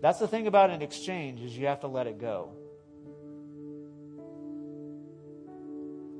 That's 0.00 0.18
the 0.18 0.28
thing 0.28 0.46
about 0.46 0.70
an 0.70 0.80
exchange 0.80 1.42
is 1.42 1.56
you 1.56 1.66
have 1.66 1.80
to 1.80 1.86
let 1.86 2.06
it 2.06 2.18
go. 2.18 2.52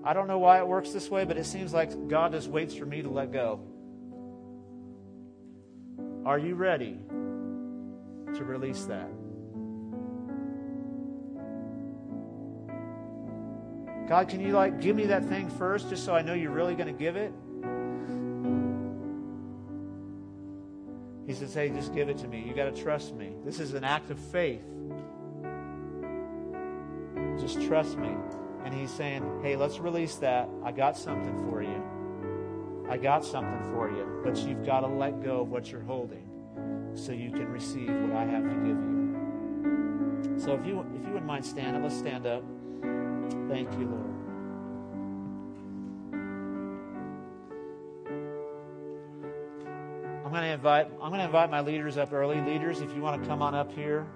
I 0.04 0.12
don't 0.12 0.26
know 0.26 0.40
why 0.40 0.58
it 0.58 0.66
works 0.66 0.90
this 0.90 1.08
way, 1.08 1.24
but 1.24 1.36
it 1.36 1.46
seems 1.46 1.72
like 1.72 2.08
God 2.08 2.32
just 2.32 2.48
waits 2.48 2.74
for 2.74 2.84
me 2.84 3.02
to 3.02 3.08
let 3.08 3.32
go. 3.32 3.60
Are 6.24 6.38
you 6.38 6.54
ready 6.54 7.00
to 7.10 8.44
release 8.44 8.84
that? 8.84 9.10
God, 14.08 14.28
can 14.28 14.40
you 14.40 14.52
like 14.52 14.80
give 14.80 14.94
me 14.94 15.06
that 15.06 15.24
thing 15.24 15.48
first 15.48 15.88
just 15.88 16.04
so 16.04 16.14
I 16.14 16.22
know 16.22 16.34
you're 16.34 16.50
really 16.50 16.74
going 16.74 16.86
to 16.86 16.98
give 16.98 17.16
it? 17.16 17.32
He 21.26 21.34
says, 21.34 21.54
Hey, 21.54 21.70
just 21.70 21.94
give 21.94 22.08
it 22.08 22.18
to 22.18 22.28
me. 22.28 22.44
You 22.46 22.54
got 22.54 22.72
to 22.74 22.82
trust 22.82 23.14
me. 23.14 23.32
This 23.44 23.58
is 23.58 23.74
an 23.74 23.84
act 23.84 24.10
of 24.10 24.18
faith. 24.18 24.64
Just 27.40 27.62
trust 27.62 27.96
me. 27.96 28.14
And 28.64 28.72
he's 28.72 28.90
saying, 28.90 29.40
Hey, 29.42 29.56
let's 29.56 29.78
release 29.78 30.16
that. 30.16 30.48
I 30.64 30.70
got 30.70 30.96
something 30.96 31.50
for 31.50 31.62
you. 31.62 31.82
I 32.92 32.98
got 32.98 33.24
something 33.24 33.72
for 33.72 33.88
you, 33.88 34.20
but 34.22 34.36
you've 34.36 34.66
got 34.66 34.80
to 34.80 34.86
let 34.86 35.24
go 35.24 35.40
of 35.40 35.48
what 35.48 35.72
you're 35.72 35.80
holding 35.80 36.28
so 36.94 37.12
you 37.12 37.30
can 37.30 37.48
receive 37.48 37.88
what 37.88 38.12
I 38.14 38.26
have 38.26 38.42
to 38.42 38.54
give 38.56 38.76
you. 38.76 40.38
So 40.38 40.52
if 40.52 40.66
you 40.66 40.80
if 40.94 41.06
you 41.06 41.12
wouldn't 41.12 41.24
mind 41.24 41.46
standing, 41.46 41.82
let's 41.82 41.96
stand 41.96 42.26
up. 42.26 42.44
Thank 43.48 43.72
you, 43.78 43.86
Lord. 43.86 44.10
I'm 50.22 50.30
going 50.30 50.42
to 50.42 50.52
invite 50.52 50.88
I'm 51.00 51.08
going 51.08 51.20
to 51.20 51.24
invite 51.24 51.50
my 51.50 51.62
leaders 51.62 51.96
up 51.96 52.12
early. 52.12 52.42
Leaders, 52.42 52.82
if 52.82 52.94
you 52.94 53.00
want 53.00 53.22
to 53.22 53.26
come 53.26 53.40
on 53.40 53.54
up 53.54 53.72
here. 53.72 54.06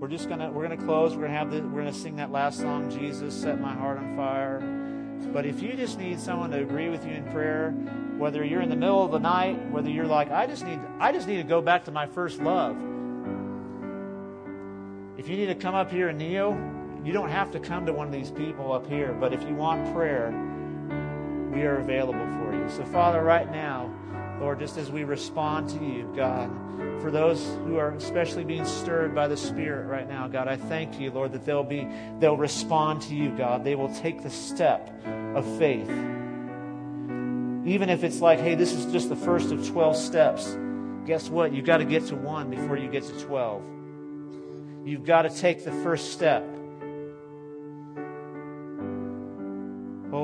We're 0.00 0.08
just 0.08 0.28
gonna 0.28 0.50
we're 0.50 0.66
gonna 0.68 0.84
close. 0.84 1.14
We're 1.14 1.26
gonna 1.26 1.38
have 1.38 1.52
the, 1.52 1.60
we're 1.60 1.82
gonna 1.82 1.92
sing 1.92 2.16
that 2.16 2.32
last 2.32 2.58
song, 2.58 2.90
Jesus 2.90 3.40
set 3.40 3.60
my 3.60 3.72
heart 3.72 3.98
on 3.98 4.16
fire. 4.16 4.81
But 5.26 5.46
if 5.46 5.62
you 5.62 5.74
just 5.74 5.98
need 5.98 6.20
someone 6.20 6.50
to 6.50 6.60
agree 6.60 6.88
with 6.88 7.04
you 7.06 7.12
in 7.12 7.24
prayer, 7.30 7.70
whether 8.18 8.44
you're 8.44 8.60
in 8.60 8.68
the 8.68 8.76
middle 8.76 9.04
of 9.04 9.10
the 9.10 9.18
night, 9.18 9.70
whether 9.70 9.90
you're 9.90 10.06
like, 10.06 10.30
I 10.30 10.46
just 10.46 10.64
need 10.64 10.78
I 11.00 11.12
just 11.12 11.26
need 11.26 11.38
to 11.38 11.42
go 11.42 11.60
back 11.60 11.84
to 11.86 11.90
my 11.90 12.06
first 12.06 12.40
love. 12.40 12.76
If 15.18 15.28
you 15.28 15.36
need 15.36 15.46
to 15.46 15.54
come 15.54 15.74
up 15.74 15.90
here 15.90 16.08
and 16.08 16.18
kneel, 16.18 16.52
you 17.04 17.12
don't 17.12 17.30
have 17.30 17.50
to 17.52 17.60
come 17.60 17.86
to 17.86 17.92
one 17.92 18.06
of 18.06 18.12
these 18.12 18.30
people 18.30 18.72
up 18.72 18.86
here, 18.86 19.12
but 19.12 19.32
if 19.32 19.42
you 19.42 19.54
want 19.54 19.92
prayer, 19.94 20.30
we 21.52 21.62
are 21.62 21.78
available 21.78 22.26
for 22.38 22.54
you. 22.54 22.68
So 22.70 22.84
Father, 22.84 23.22
right 23.22 23.50
now, 23.50 23.92
Lord, 24.40 24.58
just 24.58 24.76
as 24.76 24.90
we 24.90 25.04
respond 25.04 25.68
to 25.70 25.84
you, 25.84 26.12
God, 26.16 26.50
for 27.00 27.10
those 27.10 27.44
who 27.64 27.76
are 27.76 27.90
especially 27.92 28.44
being 28.44 28.64
stirred 28.64 29.14
by 29.14 29.28
the 29.28 29.36
Spirit 29.36 29.86
right 29.86 30.08
now, 30.08 30.26
God, 30.28 30.48
I 30.48 30.56
thank 30.56 30.98
you, 30.98 31.10
Lord, 31.10 31.32
that 31.32 31.44
they'll 31.44 31.62
be 31.62 31.86
they'll 32.18 32.36
respond 32.36 33.02
to 33.02 33.14
you, 33.14 33.30
God. 33.30 33.64
They 33.64 33.74
will 33.74 33.92
take 33.94 34.22
the 34.22 34.30
step 34.30 34.90
of 35.34 35.46
faith. 35.58 35.88
Even 37.64 37.88
if 37.88 38.02
it's 38.02 38.20
like, 38.20 38.40
hey, 38.40 38.54
this 38.54 38.72
is 38.72 38.92
just 38.92 39.08
the 39.08 39.16
first 39.16 39.52
of 39.52 39.66
12 39.66 39.96
steps. 39.96 40.56
Guess 41.06 41.28
what? 41.30 41.52
You've 41.52 41.64
got 41.64 41.78
to 41.78 41.84
get 41.84 42.06
to 42.06 42.16
one 42.16 42.50
before 42.50 42.76
you 42.76 42.88
get 42.88 43.04
to 43.04 43.20
12. 43.20 43.62
You've 44.84 45.04
got 45.04 45.22
to 45.22 45.30
take 45.30 45.64
the 45.64 45.70
first 45.70 46.12
step. 46.12 46.44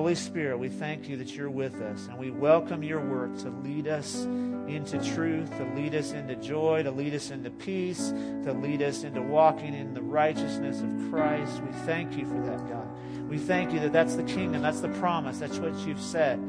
Holy 0.09 0.17
Spirit, 0.17 0.57
we 0.57 0.71
thank 0.71 1.07
you 1.07 1.19
that 1.19 1.37
you're 1.37 1.51
with 1.51 1.83
us, 1.83 2.07
and 2.07 2.17
we 2.17 2.31
welcome 2.31 2.83
your 2.83 2.99
work 2.99 3.37
to 3.41 3.51
lead 3.51 3.87
us 3.87 4.25
into 4.25 4.99
truth, 5.13 5.55
to 5.59 5.65
lead 5.75 5.95
us 5.95 6.13
into 6.13 6.35
joy, 6.37 6.83
to 6.83 6.91
lead 6.91 7.13
us 7.13 7.31
into 7.31 7.51
peace, 7.51 8.09
to 8.43 8.55
lead 8.55 8.81
us 8.81 9.05
into 9.05 9.21
walking 9.21 9.75
in 9.75 9.93
the 9.93 10.01
righteousness 10.01 10.81
of 10.81 11.11
Christ. 11.11 11.61
We 11.63 11.73
thank 11.81 12.17
you 12.17 12.25
for 12.25 12.41
that, 12.41 12.67
God. 12.71 12.89
We 13.29 13.37
thank 13.37 13.71
you 13.71 13.81
that 13.81 13.93
that's 13.93 14.15
the 14.15 14.23
kingdom, 14.23 14.63
that's 14.63 14.81
the 14.81 14.89
promise, 14.89 15.41
that's 15.41 15.59
what 15.59 15.75
you've 15.87 16.01
said. 16.01 16.41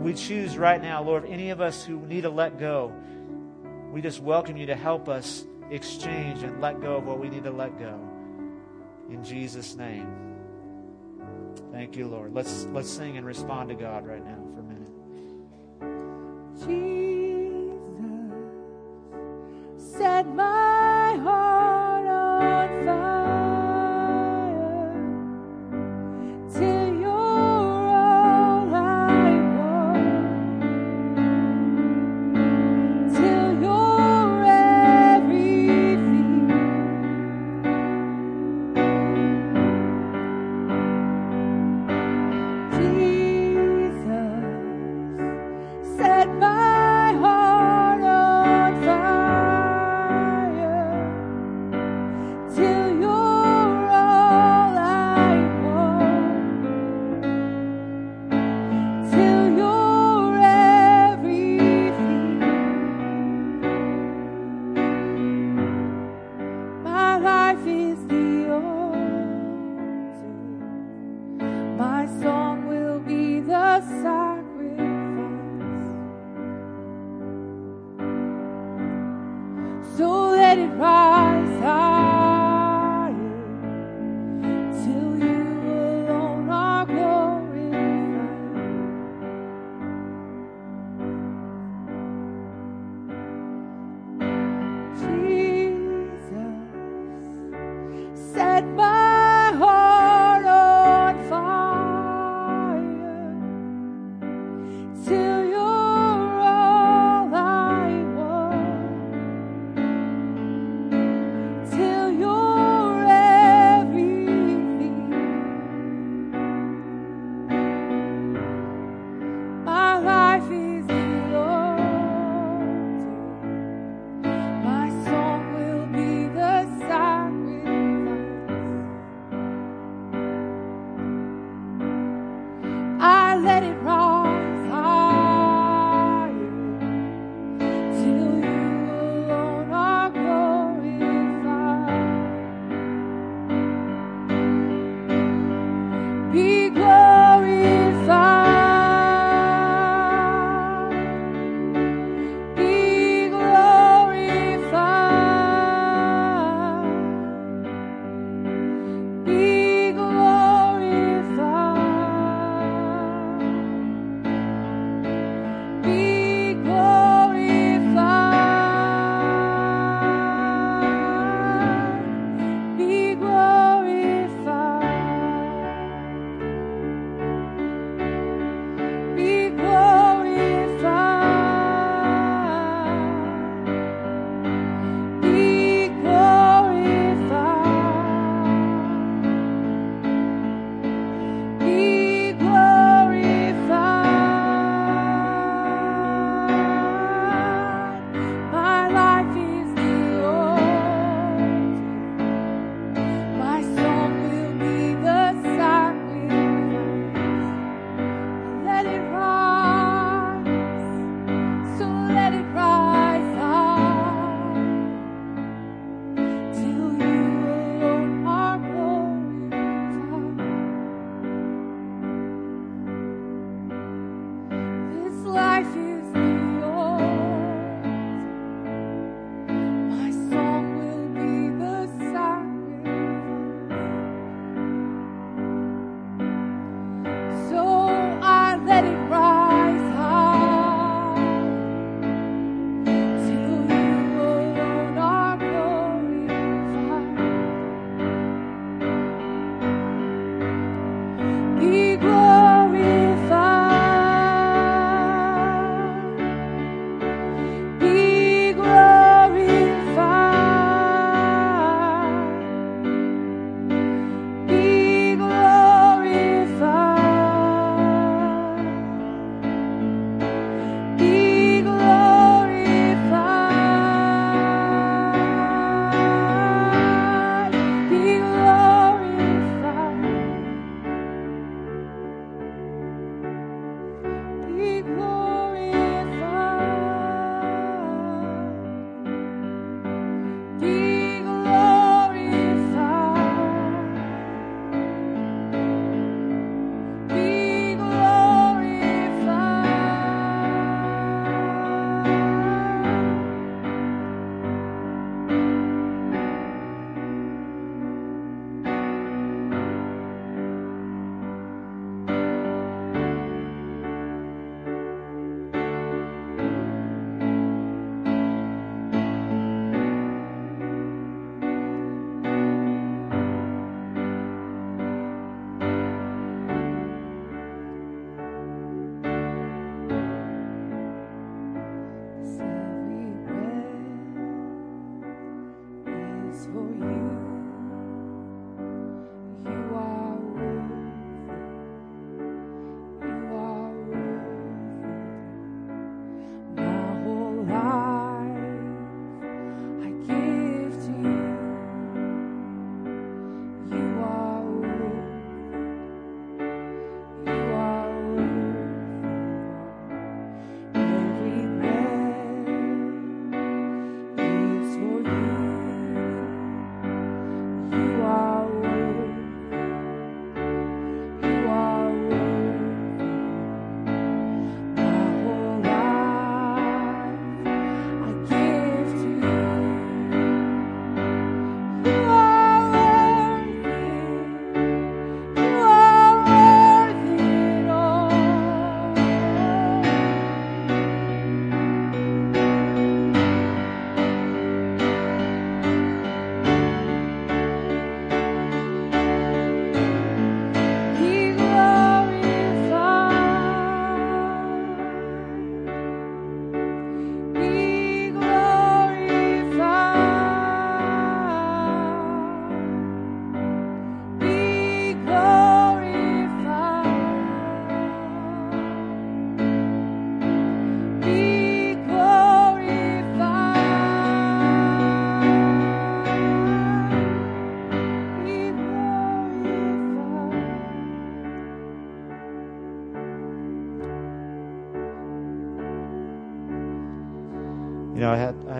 We 0.00 0.14
choose 0.14 0.56
right 0.56 0.80
now, 0.80 1.02
Lord, 1.02 1.24
any 1.24 1.50
of 1.50 1.60
us 1.60 1.84
who 1.84 2.06
need 2.06 2.20
to 2.20 2.30
let 2.30 2.60
go, 2.60 2.94
we 3.90 4.00
just 4.00 4.20
welcome 4.20 4.56
you 4.56 4.66
to 4.66 4.76
help 4.76 5.08
us 5.08 5.44
exchange 5.72 6.44
and 6.44 6.60
let 6.60 6.80
go 6.80 6.98
of 6.98 7.04
what 7.04 7.18
we 7.18 7.28
need 7.28 7.42
to 7.42 7.50
let 7.50 7.76
go. 7.80 7.98
In 9.10 9.24
Jesus' 9.24 9.74
name. 9.74 10.31
Thank 11.72 11.96
you, 11.96 12.06
Lord. 12.06 12.34
Let's 12.34 12.64
let's 12.66 12.90
sing 12.90 13.16
and 13.16 13.26
respond 13.26 13.70
to 13.70 13.74
God 13.74 14.06
right 14.06 14.24
now 14.24 14.38
for 14.54 14.60
a 14.60 14.62
minute. 14.62 14.92
Jesus 16.66 16.92
set 19.98 20.26
my 20.34 21.16
heart 21.22 21.51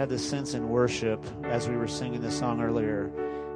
had 0.02 0.08
this 0.08 0.28
sense 0.28 0.54
in 0.54 0.68
worship 0.68 1.24
as 1.44 1.68
we 1.68 1.76
were 1.76 1.86
singing 1.86 2.20
this 2.20 2.36
song 2.36 2.60
earlier, 2.60 3.04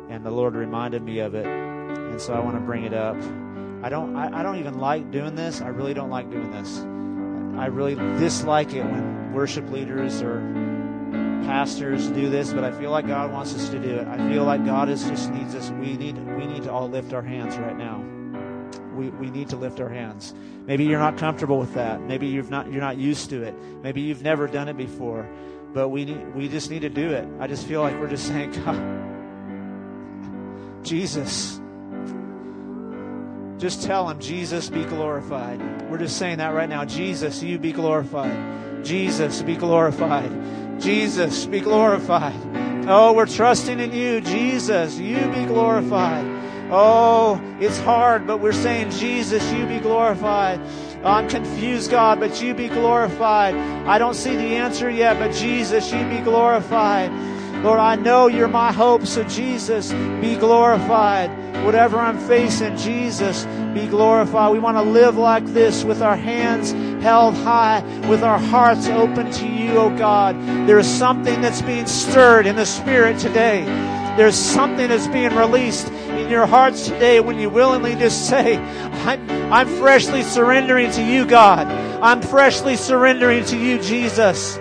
and 0.09 0.25
the 0.25 0.31
Lord 0.31 0.55
reminded 0.55 1.03
me 1.03 1.19
of 1.19 1.35
it, 1.35 1.45
and 1.45 2.21
so 2.21 2.35
I 2.35 2.39
want 2.39 2.55
to 2.55 2.61
bring 2.61 2.85
it 2.85 2.95
up. 2.95 3.17
I 3.83 3.89
don't 3.89 4.15
I, 4.15 4.39
I 4.39 4.43
don't 4.45 4.55
even 4.61 4.79
like 4.79 5.11
doing 5.11 5.35
this. 5.35 5.61
I 5.61 5.67
really 5.71 5.93
don't 5.93 6.09
like 6.09 6.31
doing 6.31 6.53
this. 6.53 6.79
I 7.59 7.67
really 7.67 7.97
dislike 8.21 8.73
it 8.75 8.85
when 8.85 9.33
worship 9.33 9.69
leaders 9.71 10.23
or 10.23 10.39
pastors 11.47 12.07
do 12.11 12.31
this, 12.31 12.53
but 12.53 12.63
I 12.63 12.71
feel 12.71 12.93
like 12.93 13.09
God 13.09 13.33
wants 13.33 13.53
us 13.53 13.69
to 13.71 13.81
do 13.81 13.97
it. 13.97 14.07
I 14.07 14.17
feel 14.31 14.45
like 14.45 14.65
God 14.65 14.89
is 14.89 15.03
just 15.03 15.33
needs 15.33 15.53
us. 15.57 15.71
We 15.71 15.97
need 15.97 16.17
we 16.37 16.47
need 16.47 16.63
to 16.63 16.71
all 16.71 16.89
lift 16.89 17.13
our 17.13 17.23
hands 17.23 17.57
right 17.57 17.77
now. 17.77 18.05
We, 18.95 19.09
we 19.11 19.31
need 19.31 19.49
to 19.49 19.57
lift 19.57 19.81
our 19.81 19.89
hands. 19.89 20.33
Maybe 20.65 20.85
you're 20.85 21.01
not 21.01 21.19
comfortable 21.19 21.59
with 21.59 21.75
that. 21.75 22.03
Maybe 22.03 22.29
you've 22.29 22.51
not 22.51 22.71
you're 22.71 22.81
not 22.81 22.99
used 22.99 23.31
to 23.31 23.43
it. 23.43 23.55
Maybe 23.83 24.01
you've 24.01 24.23
never 24.23 24.47
done 24.47 24.69
it 24.69 24.77
before. 24.77 25.29
But 25.77 25.91
we 25.91 26.07
we 26.35 26.49
just 26.49 26.71
need 26.71 26.81
to 26.81 26.89
do 26.89 27.11
it. 27.11 27.29
I 27.39 27.47
just 27.47 27.67
feel 27.67 27.83
like 27.83 28.01
we're 28.01 28.09
just 28.09 28.27
saying, 28.27 28.53
God, 28.65 28.81
Jesus. 30.83 31.61
Just 33.59 33.83
tell 33.83 34.09
him, 34.09 34.19
Jesus, 34.19 34.71
be 34.71 34.87
glorified. 34.87 35.61
We're 35.91 35.99
just 35.99 36.17
saying 36.17 36.39
that 36.39 36.55
right 36.55 36.69
now. 36.69 36.87
Jesus, 36.87 37.43
you 37.43 37.59
be 37.59 37.73
glorified. 37.73 38.87
Jesus, 38.87 39.43
be 39.43 39.55
glorified. 39.55 40.81
Jesus, 40.81 41.45
be 41.45 41.61
glorified. 41.61 42.33
Oh, 42.89 43.13
we're 43.13 43.27
trusting 43.27 43.79
in 43.79 43.93
you. 43.93 44.23
Jesus, 44.23 44.99
you 44.99 45.19
be 45.35 45.45
glorified. 45.45 46.25
Oh, 46.71 47.39
it's 47.61 47.79
hard, 47.81 48.27
but 48.27 48.41
we're 48.41 48.53
saying, 48.53 48.93
Jesus, 48.93 49.53
you 49.53 49.67
be 49.67 49.81
glorified. 49.81 50.59
Uh, 51.07 51.11
I'm 51.11 51.29
confused, 51.29 51.93
God, 51.93 52.19
but 52.19 52.43
you 52.43 52.53
be 52.53 52.67
glorified. 52.67 53.55
I 53.55 53.97
don't 53.97 54.15
see 54.15 54.35
the 54.35 54.57
answer 54.57 54.91
yet, 54.91 55.21
but 55.21 55.33
Jesus, 55.33 55.93
you 55.93 56.05
be 56.09 56.19
glorified. 56.19 57.13
Lord, 57.63 57.79
I 57.79 57.95
know 57.95 58.27
you're 58.27 58.49
my 58.49 58.73
hope, 58.73 59.07
so 59.07 59.23
Jesus, 59.23 59.93
be 60.21 60.35
glorified. 60.35 61.31
Whatever 61.65 62.01
I'm 62.01 62.19
facing, 62.19 62.77
Jesus, 62.77 63.45
be 63.73 63.87
glorified. 63.87 64.51
We 64.53 64.59
want 64.59 64.79
to 64.79 64.83
live 64.83 65.17
like 65.17 65.47
this 65.47 65.85
with 65.85 66.03
our 66.03 66.17
hands 66.17 66.73
held 67.05 67.35
high, 67.37 67.83
with 68.09 68.25
our 68.25 68.41
hearts 68.41 68.89
open 68.89 69.31
to 69.31 69.47
you, 69.47 69.79
oh 69.79 69.97
God. 69.97 70.35
There's 70.67 70.89
something 70.89 71.41
that's 71.41 71.63
being 71.63 71.87
stirred 71.87 72.47
in 72.47 72.57
the 72.57 72.67
Spirit 72.67 73.21
today. 73.21 73.65
There's 74.17 74.35
something 74.35 74.89
that's 74.89 75.07
being 75.07 75.37
released 75.37 75.87
in 76.27 76.33
your 76.33 76.47
hearts 76.47 76.89
today 76.89 77.21
when 77.21 77.39
you 77.39 77.49
willingly 77.49 77.95
just 77.95 78.29
say, 78.29 78.57
I'm, 78.57 79.31
I'm 79.53 79.69
freshly 79.79 80.25
surrendering 80.25 80.91
to 80.93 81.03
you, 81.03 81.25
God. 81.25 81.69
I'm 81.69 82.21
freshly 82.21 82.77
surrendering 82.77 83.45
to 83.47 83.57
you, 83.57 83.81
Jesus. 83.81 84.59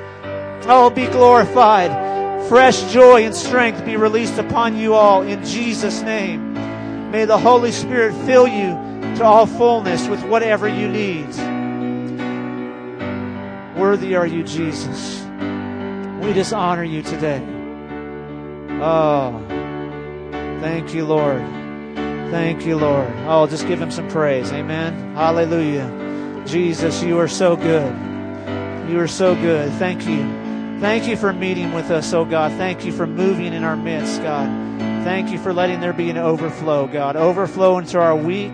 Oh, 0.67 0.91
be 0.93 1.07
glorified. 1.07 2.47
Fresh 2.47 2.93
joy 2.93 3.25
and 3.25 3.33
strength 3.33 3.83
be 3.83 3.97
released 3.97 4.37
upon 4.37 4.77
you 4.77 4.93
all 4.93 5.23
in 5.23 5.43
Jesus' 5.43 6.03
name. 6.03 6.53
May 7.09 7.25
the 7.25 7.37
Holy 7.37 7.71
Spirit 7.71 8.13
fill 8.25 8.47
you 8.47 8.73
to 9.15 9.23
all 9.23 9.47
fullness 9.47 10.07
with 10.07 10.23
whatever 10.25 10.67
you 10.67 10.87
need. 10.87 11.27
Worthy 13.75 14.15
are 14.15 14.27
you, 14.27 14.43
Jesus. 14.43 15.23
We 16.23 16.33
just 16.33 16.53
honor 16.53 16.83
you 16.83 17.01
today. 17.01 17.43
Oh, 18.81 19.44
thank 20.61 20.93
you, 20.93 21.05
Lord. 21.05 21.41
Thank 22.31 22.65
you, 22.65 22.77
Lord. 22.77 23.11
Oh, 23.27 23.47
just 23.47 23.67
give 23.67 23.81
him 23.81 23.91
some 23.91 24.09
praise. 24.09 24.51
Amen. 24.51 25.15
Hallelujah. 25.15 26.43
Jesus, 26.45 27.01
you 27.03 27.19
are 27.19 27.27
so 27.27 27.55
good. 27.55 27.95
You 28.89 28.99
are 28.99 29.07
so 29.07 29.35
good. 29.35 29.71
Thank 29.73 30.05
you. 30.05 30.79
Thank 30.79 31.07
you 31.07 31.15
for 31.15 31.33
meeting 31.33 31.71
with 31.73 31.89
us, 31.91 32.13
oh 32.13 32.25
God. 32.25 32.51
Thank 32.53 32.85
you 32.85 32.91
for 32.91 33.07
moving 33.07 33.53
in 33.53 33.63
our 33.63 33.77
midst, 33.77 34.21
God. 34.21 34.47
Thank 35.03 35.31
you 35.31 35.39
for 35.39 35.53
letting 35.53 35.79
there 35.79 35.93
be 35.93 36.09
an 36.09 36.17
overflow, 36.17 36.87
God. 36.87 37.15
Overflow 37.15 37.77
into 37.77 37.99
our 37.99 38.15
week. 38.15 38.53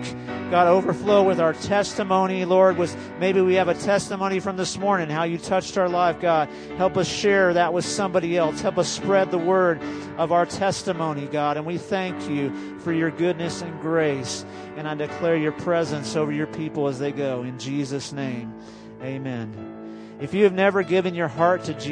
God, 0.52 0.66
overflow 0.66 1.22
with 1.22 1.40
our 1.40 1.54
testimony, 1.54 2.44
Lord. 2.44 2.76
Was 2.76 2.94
maybe 3.18 3.40
we 3.40 3.54
have 3.54 3.68
a 3.68 3.74
testimony 3.74 4.38
from 4.38 4.58
this 4.58 4.76
morning, 4.76 5.08
how 5.08 5.24
you 5.24 5.38
touched 5.38 5.78
our 5.78 5.88
life, 5.88 6.20
God. 6.20 6.50
Help 6.76 6.98
us 6.98 7.08
share 7.08 7.54
that 7.54 7.72
with 7.72 7.86
somebody 7.86 8.36
else. 8.36 8.60
Help 8.60 8.76
us 8.76 8.86
spread 8.86 9.30
the 9.30 9.38
word 9.38 9.80
of 10.18 10.30
our 10.30 10.44
testimony, 10.44 11.24
God. 11.24 11.56
And 11.56 11.64
we 11.64 11.78
thank 11.78 12.28
you 12.28 12.78
for 12.80 12.92
your 12.92 13.10
goodness 13.10 13.62
and 13.62 13.80
grace. 13.80 14.44
And 14.76 14.86
I 14.86 14.94
declare 14.94 15.36
your 15.36 15.52
presence 15.52 16.16
over 16.16 16.30
your 16.30 16.48
people 16.48 16.86
as 16.86 16.98
they 16.98 17.12
go. 17.12 17.44
In 17.44 17.58
Jesus' 17.58 18.12
name, 18.12 18.52
amen. 19.00 20.18
If 20.20 20.34
you 20.34 20.44
have 20.44 20.52
never 20.52 20.82
given 20.82 21.14
your 21.14 21.28
heart 21.28 21.64
to 21.64 21.72
Jesus, 21.72 21.88